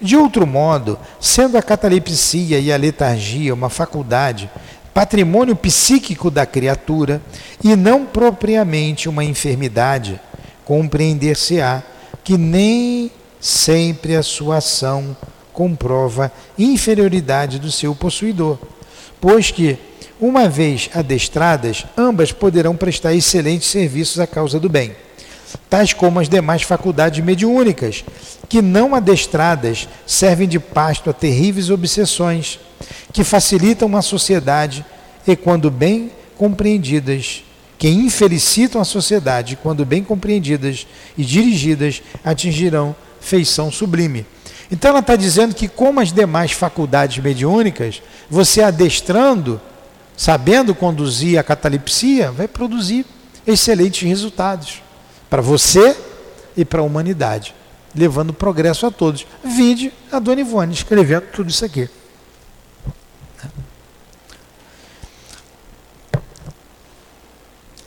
[0.00, 4.48] De outro modo, sendo a catalepsia e a letargia uma faculdade,
[4.94, 7.20] patrimônio psíquico da criatura
[7.64, 10.20] e não propriamente uma enfermidade,
[10.64, 11.82] compreender-se-á
[12.22, 13.10] que nem
[13.40, 15.16] sempre a sua ação
[15.52, 18.56] comprova inferioridade do seu possuidor,
[19.20, 19.76] pois que,
[20.20, 24.94] uma vez adestradas, ambas poderão prestar excelentes serviços à causa do bem
[25.68, 28.04] tais como as demais faculdades mediúnicas,
[28.48, 32.58] que não adestradas servem de pasto a terríveis obsessões,
[33.12, 34.84] que facilitam a sociedade
[35.26, 37.42] e, quando bem compreendidas,
[37.78, 40.86] que infelicitam a sociedade, quando bem compreendidas
[41.16, 44.26] e dirigidas, atingirão feição sublime.
[44.70, 49.60] Então ela está dizendo que, como as demais faculdades mediúnicas, você adestrando,
[50.16, 53.04] sabendo conduzir a catalepsia, vai produzir
[53.46, 54.82] excelentes resultados
[55.28, 55.96] para você
[56.56, 57.54] e para a humanidade,
[57.94, 59.26] levando progresso a todos.
[59.44, 61.88] Vide a Dona Ivone escrevendo tudo isso aqui.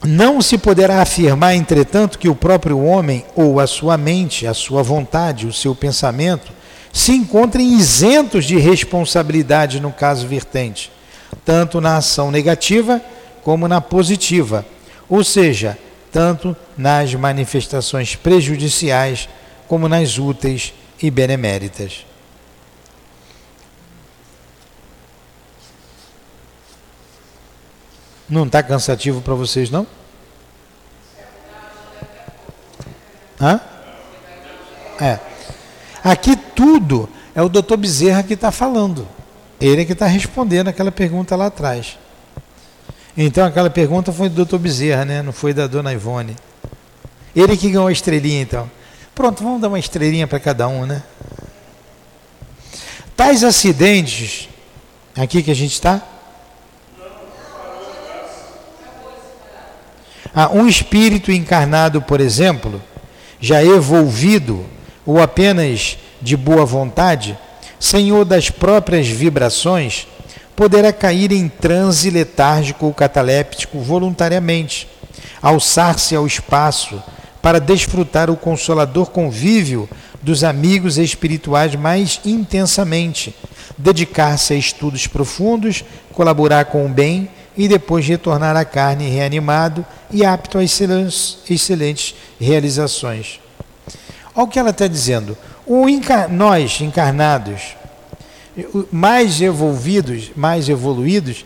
[0.04, 4.82] Não se poderá afirmar, entretanto, que o próprio homem, ou a sua mente, a sua
[4.82, 6.54] vontade, o seu pensamento,
[6.94, 10.92] se encontrem isentos de responsabilidade no caso vertente,
[11.48, 13.02] tanto na ação negativa
[13.42, 14.66] como na positiva.
[15.08, 15.80] Ou seja,
[16.12, 19.30] tanto nas manifestações prejudiciais
[19.66, 22.06] como nas úteis e beneméritas.
[28.28, 29.88] Não está cansativo para vocês, não?
[33.40, 33.62] Hã?
[35.00, 35.18] É.
[36.04, 39.08] Aqui tudo é o doutor Bezerra que está falando.
[39.60, 41.98] Ele é que está respondendo aquela pergunta lá atrás.
[43.18, 45.22] Então aquela pergunta foi do doutor Bezerra, né?
[45.22, 46.36] não foi da dona Ivone.
[47.36, 48.70] Ele que ganhou a estrelinha, então.
[49.16, 51.02] Pronto, vamos dar uma estrelinha para cada um, né?
[53.16, 54.48] Tais acidentes,
[55.16, 56.02] aqui que a gente está?
[60.34, 62.80] Ah, um espírito encarnado, por exemplo,
[63.40, 64.64] já evolvido
[65.04, 67.36] ou apenas de boa vontade,
[67.80, 70.08] senhor das próprias vibrações,
[70.56, 74.88] poderá cair em transe letárgico ou cataléptico voluntariamente,
[75.42, 77.02] alçar-se ao espaço
[77.42, 79.88] para desfrutar o consolador convívio
[80.22, 83.36] dos amigos espirituais mais intensamente,
[83.78, 90.26] dedicar-se a estudos profundos, colaborar com o bem e depois retornar à carne reanimado e
[90.26, 93.40] apto a excelentes, excelentes realizações.
[94.36, 95.38] Olha o que ela está dizendo.
[95.68, 97.76] Encar nós, encarnados,
[98.92, 101.46] mais evolvidos, mais evoluídos,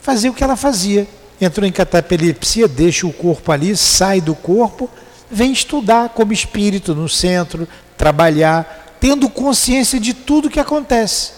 [0.00, 1.06] fazer o que ela fazia.
[1.40, 4.90] Entrou em catapelepsia, deixa o corpo ali, sai do corpo,
[5.30, 7.66] vem estudar como espírito no centro,
[7.96, 11.32] trabalhar, tendo consciência de tudo que acontece.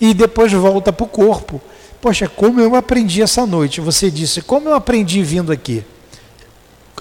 [0.00, 1.60] E depois volta para o corpo.
[2.00, 3.80] Poxa, como eu aprendi essa noite?
[3.80, 5.84] Você disse, como eu aprendi vindo aqui?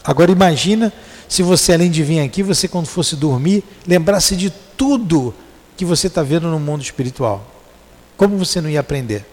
[0.04, 0.92] Agora imagina
[1.30, 5.32] se você, além de vir aqui, você quando fosse dormir, lembrasse de tudo
[5.78, 7.46] que você está vendo no mundo espiritual.
[8.18, 9.24] Como você não ia aprender?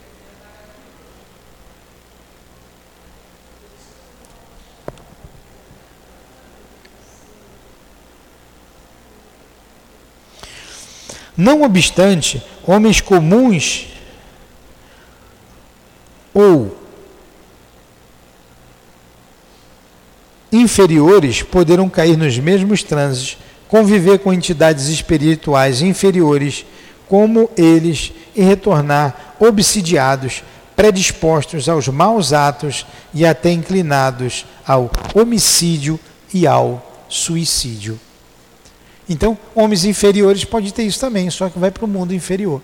[11.35, 13.89] Não obstante, homens comuns
[16.35, 16.86] ou
[20.57, 23.37] inferiores poderão cair nos mesmos transes
[23.69, 26.65] conviver com entidades espirituais inferiores
[27.09, 30.43] como eles e retornar obsidiados,
[30.74, 35.99] predispostos aos maus atos e até inclinados ao homicídio
[36.33, 37.99] e ao suicídio.
[39.09, 42.61] Então, homens inferiores podem ter isso também, só que vai para o mundo inferior.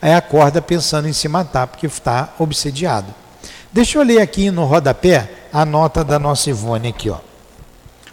[0.00, 3.14] Aí acorda pensando em se matar porque está obsediado.
[3.78, 7.18] Deixa eu ler aqui no rodapé a nota da nossa Ivone aqui, ó.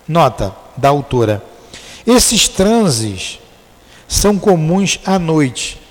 [0.07, 1.43] Nota da autora.
[2.05, 3.39] Esses transes
[4.07, 5.81] são comuns à noite.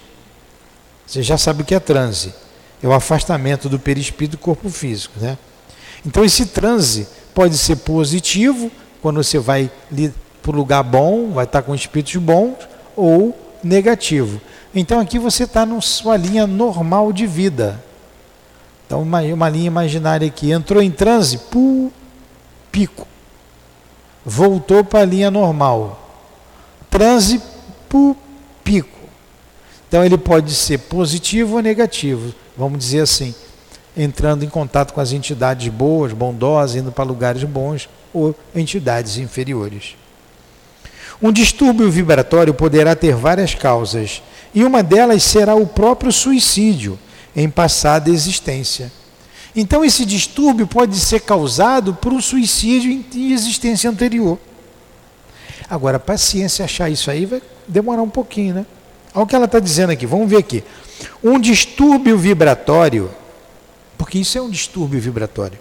[1.05, 2.33] Você já sabe o que é transe.
[2.81, 5.19] É o afastamento do perispírito do corpo físico.
[5.19, 5.37] Né?
[6.07, 8.71] Então, esse transe pode ser positivo,
[9.03, 9.69] quando você vai
[10.41, 12.55] para o lugar bom, vai estar com espíritos bons,
[12.95, 14.41] ou negativo.
[14.73, 17.83] Então, aqui você está na sua linha normal de vida.
[18.87, 20.51] Então, uma, uma linha imaginária aqui.
[20.51, 21.93] Entrou em transe, pu,
[22.71, 23.07] pico.
[24.25, 26.05] Voltou para a linha normal
[26.95, 27.43] transe
[27.89, 28.17] por
[28.63, 29.01] pico.
[29.89, 33.35] Então ele pode ser positivo ou negativo, vamos dizer assim,
[33.97, 39.97] entrando em contato com as entidades boas, bondosas, indo para lugares bons ou entidades inferiores.
[41.21, 44.23] Um distúrbio vibratório poderá ter várias causas,
[44.55, 46.97] e uma delas será o próprio suicídio
[47.35, 48.93] em passada existência.
[49.57, 54.39] Então, esse distúrbio pode ser causado por um suicídio em existência anterior.
[55.69, 58.67] Agora, paciência achar isso aí vai demorar um pouquinho, né?
[59.15, 60.65] Olha o que ela está dizendo aqui, vamos ver aqui.
[61.23, 63.11] Um distúrbio vibratório,
[63.97, 65.59] porque isso é um distúrbio vibratório,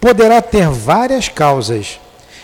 [0.00, 1.98] poderá ter várias causas,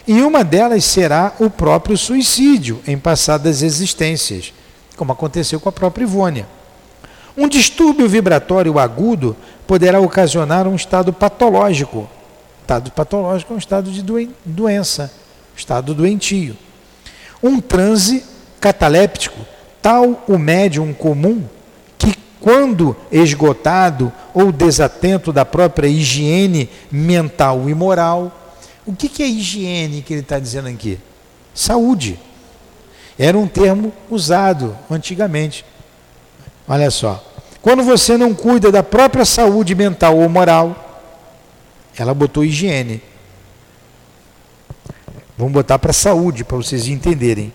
[0.07, 4.53] e uma delas será o próprio suicídio em passadas existências,
[4.97, 6.47] como aconteceu com a própria Ivônia.
[7.37, 9.37] Um distúrbio vibratório agudo
[9.67, 12.09] poderá ocasionar um estado patológico.
[12.63, 14.03] Estado patológico é um estado de
[14.47, 15.13] doença,
[15.57, 16.57] estado doentio.
[17.43, 18.25] Um transe
[18.61, 19.39] cataléptico,
[19.83, 21.43] tal o médium comum
[21.99, 28.33] que, quando esgotado ou desatento da própria higiene mental e moral,
[28.87, 30.99] o que, que é higiene que ele está dizendo aqui?
[31.53, 32.19] Saúde.
[33.19, 35.65] Era um termo usado antigamente.
[36.67, 37.23] Olha só.
[37.61, 41.03] Quando você não cuida da própria saúde mental ou moral,
[41.97, 43.03] ela botou higiene.
[45.37, 47.53] Vamos botar para saúde, para vocês entenderem.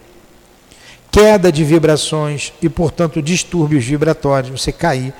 [1.11, 5.14] Queda de vibrações e, portanto, distúrbios vibratórios, você cair,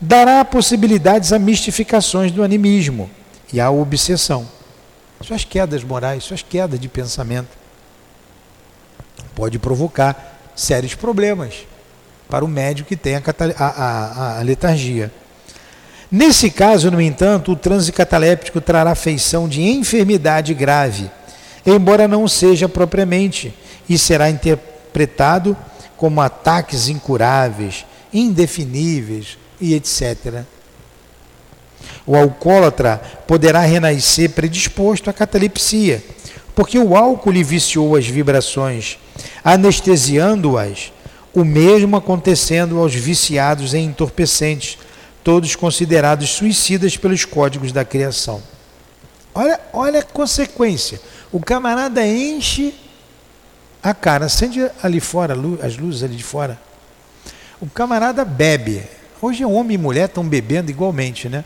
[0.00, 3.10] dará possibilidades a mistificações do animismo
[3.52, 4.48] e à obsessão.
[5.20, 7.48] Suas quedas morais, suas quedas de pensamento.
[9.34, 11.66] Pode provocar sérios problemas
[12.28, 13.22] para o médico que tem a,
[13.58, 15.10] a, a, a letargia.
[16.10, 21.10] Nesse caso, no entanto, o transe cataléptico trará feição de enfermidade grave,
[21.66, 23.52] embora não seja propriamente,
[23.88, 25.56] e será interpretado
[25.96, 30.44] como ataques incuráveis, indefiníveis e etc.
[32.06, 36.02] O alcoólatra poderá renascer predisposto à catalepsia,
[36.54, 38.98] porque o álcool lhe viciou as vibrações,
[39.42, 40.92] anestesiando-as
[41.34, 44.78] o mesmo acontecendo aos viciados em entorpecentes,
[45.24, 48.40] todos considerados suicidas pelos códigos da criação.
[49.34, 51.00] Olha, olha a consequência.
[51.32, 52.72] O camarada enche
[53.82, 56.58] a cara, acende ali fora, as luzes ali de fora.
[57.60, 58.82] O camarada bebe.
[59.20, 61.44] Hoje homem e mulher estão bebendo igualmente, né?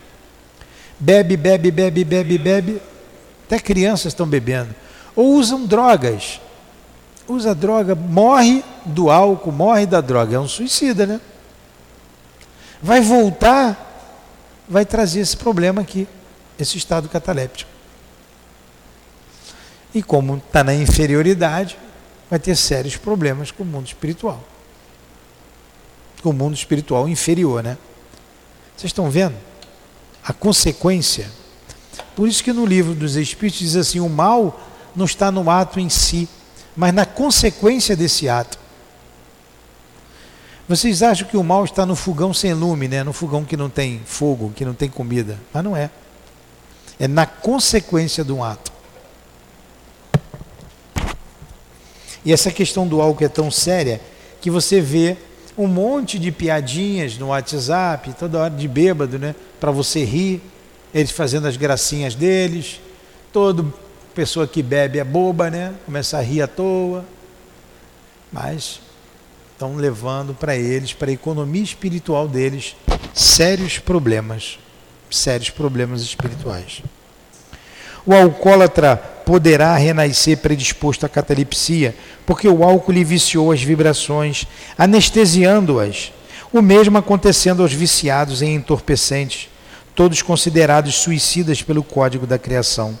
[0.99, 2.81] Bebe, bebe, bebe, bebe, bebe.
[3.45, 4.75] Até crianças estão bebendo.
[5.15, 6.39] Ou usam drogas
[7.29, 11.21] usa droga, morre do álcool, morre da droga, é um suicida, né?
[12.81, 16.07] Vai voltar, vai trazer esse problema aqui,
[16.57, 17.69] esse estado cataléptico.
[19.93, 21.77] E como está na inferioridade,
[22.29, 24.43] vai ter sérios problemas com o mundo espiritual.
[26.21, 27.77] Com o mundo espiritual inferior, né?
[28.75, 29.35] Vocês estão vendo?
[30.23, 31.29] A consequência.
[32.15, 34.59] Por isso que no livro dos Espíritos diz assim: o mal
[34.95, 36.29] não está no ato em si,
[36.79, 38.57] mas na consequência desse ato.
[40.65, 43.03] Vocês acham que o mal está no fogão sem lume, né?
[43.03, 45.37] no fogão que não tem fogo, que não tem comida.
[45.53, 45.89] Mas não é.
[46.97, 48.71] É na consequência de um ato.
[52.23, 53.99] E essa questão do álcool é tão séria
[54.39, 55.17] que você vê
[55.57, 59.35] um monte de piadinhas no WhatsApp, toda hora de bêbado, né?
[59.59, 60.41] Para você rir,
[60.93, 62.79] eles fazendo as gracinhas deles,
[63.33, 63.73] todo
[64.19, 65.73] pessoa que bebe é boba, né?
[65.85, 67.05] Começa a rir à toa.
[68.29, 68.81] Mas
[69.53, 72.75] estão levando para eles, para a economia espiritual deles,
[73.13, 74.59] sérios problemas,
[75.09, 76.83] sérios problemas espirituais.
[78.05, 84.45] O alcoólatra poderá renascer predisposto à catalepsia, porque o álcool lhe viciou as vibrações,
[84.77, 86.11] anestesiando-as.
[86.51, 89.47] O mesmo acontecendo aos viciados em entorpecentes,
[89.95, 92.99] todos considerados suicidas pelo código da criação.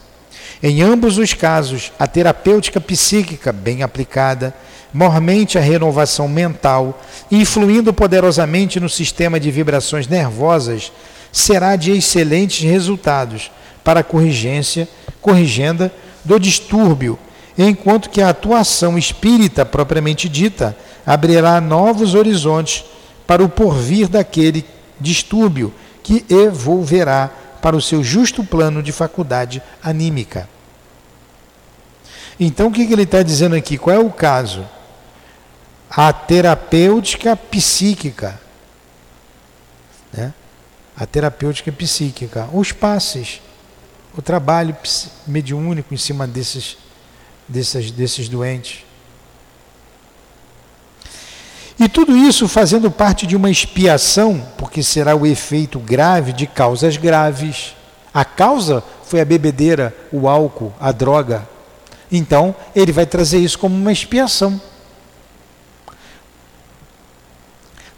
[0.61, 4.53] Em ambos os casos, a terapêutica psíquica bem aplicada,
[4.93, 7.01] mormente a renovação mental,
[7.31, 10.91] influindo poderosamente no sistema de vibrações nervosas,
[11.31, 13.51] será de excelentes resultados
[13.83, 14.87] para a corrigência,
[15.21, 15.91] corrigenda
[16.25, 17.17] do distúrbio,
[17.57, 22.83] enquanto que a atuação espírita propriamente dita abrirá novos horizontes
[23.25, 24.65] para o porvir daquele
[24.99, 25.73] distúrbio
[26.03, 27.29] que evolverá
[27.61, 30.47] para o seu justo plano de faculdade anímica.
[32.39, 33.77] Então, o que, ele está dizendo aqui?
[33.77, 34.65] Qual é o caso?
[35.89, 38.39] A terapêutica psíquica.
[40.13, 40.33] Né?
[40.95, 42.47] A terapêutica psíquica.
[42.53, 43.41] Os passes.
[44.17, 44.75] O trabalho
[45.27, 46.77] mediúnico em cima desses,
[47.47, 48.85] desses, desses doentes.
[51.79, 56.97] E tudo isso fazendo parte de uma expiação, porque será o efeito grave de causas
[56.97, 57.73] graves.
[58.13, 61.47] A causa foi a bebedeira, o álcool, a droga.
[62.11, 64.59] Então, ele vai trazer isso como uma expiação.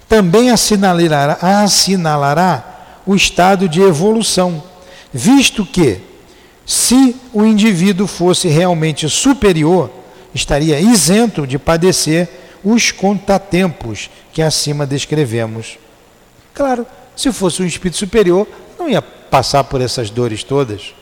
[0.07, 4.61] Também assinalará, assinalará o estado de evolução,
[5.11, 6.01] visto que,
[6.65, 9.89] se o indivíduo fosse realmente superior,
[10.35, 15.77] estaria isento de padecer os contratempos que acima descrevemos.
[16.53, 16.85] Claro,
[17.15, 18.47] se fosse um espírito superior,
[18.77, 20.93] não ia passar por essas dores todas.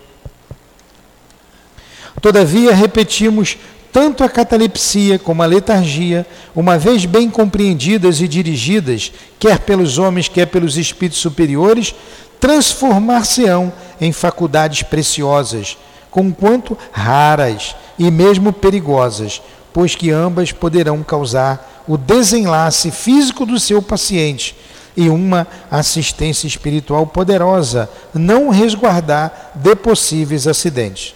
[2.22, 3.58] Todavia, repetimos,
[3.92, 6.26] tanto a catalepsia como a letargia,
[6.56, 11.96] uma vez bem compreendidas e dirigidas, quer pelos homens, quer pelos espíritos superiores,
[12.40, 15.78] transformar-se-ão em faculdades preciosas,
[16.12, 19.42] conquanto raras e mesmo perigosas,
[19.80, 24.54] pois que ambas poderão causar o desenlace físico do seu paciente
[24.94, 31.16] e uma assistência espiritual poderosa, não resguardar de possíveis acidentes.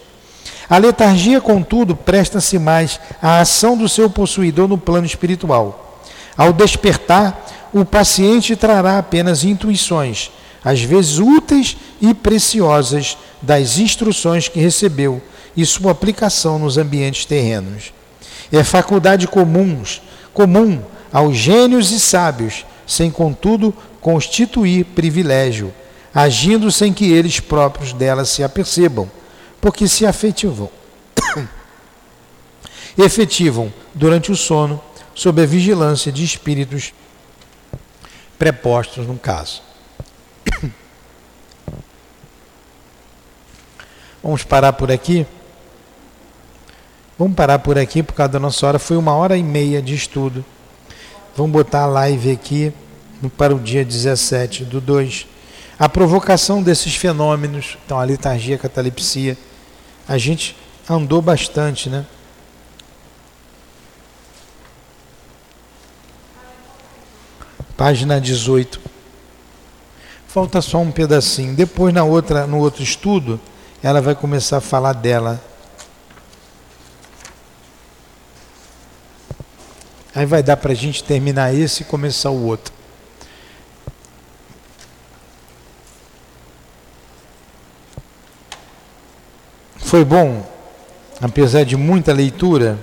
[0.70, 6.02] A letargia, contudo, presta-se mais à ação do seu possuidor no plano espiritual.
[6.38, 10.32] Ao despertar, o paciente trará apenas intuições,
[10.64, 15.22] às vezes úteis e preciosas, das instruções que recebeu
[15.54, 17.92] e sua aplicação nos ambientes terrenos.
[18.54, 20.00] É faculdade comuns,
[20.32, 20.80] comum
[21.12, 25.74] aos gênios e sábios, sem contudo constituir privilégio,
[26.14, 29.10] agindo sem que eles próprios dela se apercebam
[29.60, 30.70] porque se afetivam.
[32.96, 34.80] efetivam durante o sono,
[35.16, 36.94] sob a vigilância de espíritos
[38.38, 39.64] prepostos no caso.
[44.22, 45.26] Vamos parar por aqui?
[47.18, 48.80] Vamos parar por aqui por causa da nossa hora.
[48.80, 50.44] Foi uma hora e meia de estudo.
[51.36, 52.74] Vamos botar a live aqui
[53.38, 55.28] para o dia 17 do 2.
[55.78, 59.38] A provocação desses fenômenos, então a liturgia, a catalepsia,
[60.08, 60.56] a gente
[60.90, 62.06] andou bastante, né?
[67.78, 68.80] Página 18.
[70.28, 71.56] Falta só um pedacinho.
[71.56, 73.40] Depois na outra, no outro estudo,
[73.84, 75.53] ela vai começar a falar dela.
[80.16, 82.72] Aí vai dar para a gente terminar esse e começar o outro.
[89.78, 90.44] Foi bom,
[91.22, 92.80] apesar de muita leitura.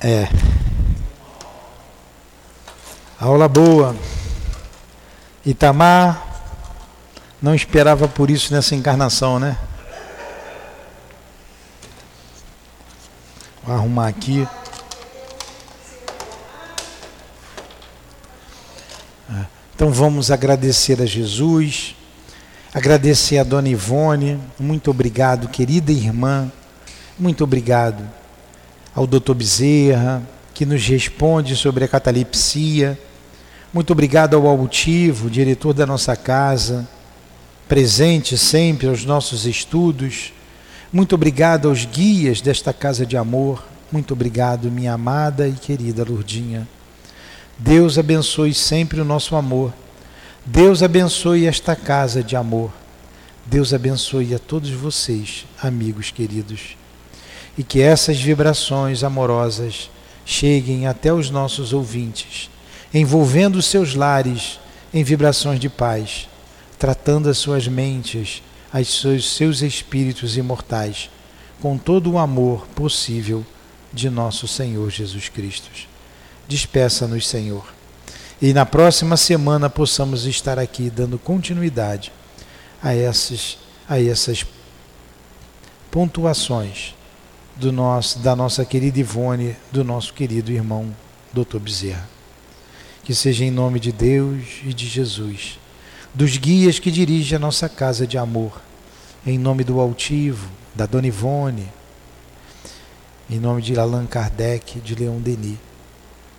[0.00, 0.57] É.
[3.20, 3.96] Aula boa.
[5.44, 6.24] Itamar
[7.42, 9.58] não esperava por isso nessa encarnação, né?
[13.64, 14.46] Vou arrumar aqui.
[19.28, 19.46] É.
[19.74, 21.96] Então vamos agradecer a Jesus,
[22.72, 26.52] agradecer a Dona Ivone, muito obrigado, querida irmã,
[27.18, 28.08] muito obrigado
[28.94, 30.22] ao doutor Bezerra,
[30.54, 32.96] que nos responde sobre a catalepsia,
[33.72, 36.88] muito obrigado ao Altivo, diretor da nossa casa,
[37.68, 40.32] presente sempre aos nossos estudos,
[40.90, 43.62] muito obrigado aos guias desta casa de amor.
[43.92, 46.66] Muito obrigado, minha amada e querida Lurdinha.
[47.58, 49.70] Deus abençoe sempre o nosso amor.
[50.46, 52.72] Deus abençoe esta casa de amor.
[53.44, 56.74] Deus abençoe a todos vocês, amigos queridos.
[57.58, 59.90] E que essas vibrações amorosas
[60.24, 62.48] cheguem até os nossos ouvintes,
[62.92, 64.58] envolvendo seus lares
[64.92, 66.28] em vibrações de paz,
[66.78, 68.42] tratando as suas mentes
[68.72, 71.10] aos seus, seus espíritos imortais,
[71.60, 73.44] com todo o amor possível
[73.92, 75.68] de nosso Senhor Jesus Cristo.
[76.46, 77.66] Despeça-nos, Senhor.
[78.40, 82.12] E na próxima semana possamos estar aqui dando continuidade
[82.82, 83.58] a essas,
[83.88, 84.46] a essas
[85.90, 86.94] pontuações
[87.56, 90.94] do nosso, da nossa querida Ivone, do nosso querido irmão
[91.32, 91.58] Dr.
[91.58, 92.17] Bezerra.
[93.08, 95.58] Que seja em nome de Deus e de Jesus
[96.12, 98.60] dos guias que dirigem a nossa casa de amor,
[99.26, 101.66] em nome do altivo, da Dona Ivone,
[103.30, 105.56] em nome de Allan Kardec, de Leon Denis,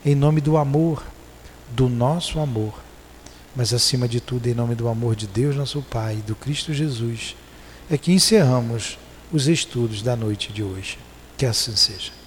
[0.05, 1.03] em nome do amor,
[1.71, 2.75] do nosso amor,
[3.55, 7.35] mas acima de tudo em nome do amor de Deus, nosso Pai, do Cristo Jesus,
[7.89, 8.99] é que encerramos
[9.31, 10.99] os estudos da noite de hoje.
[11.35, 12.18] Que assim seja.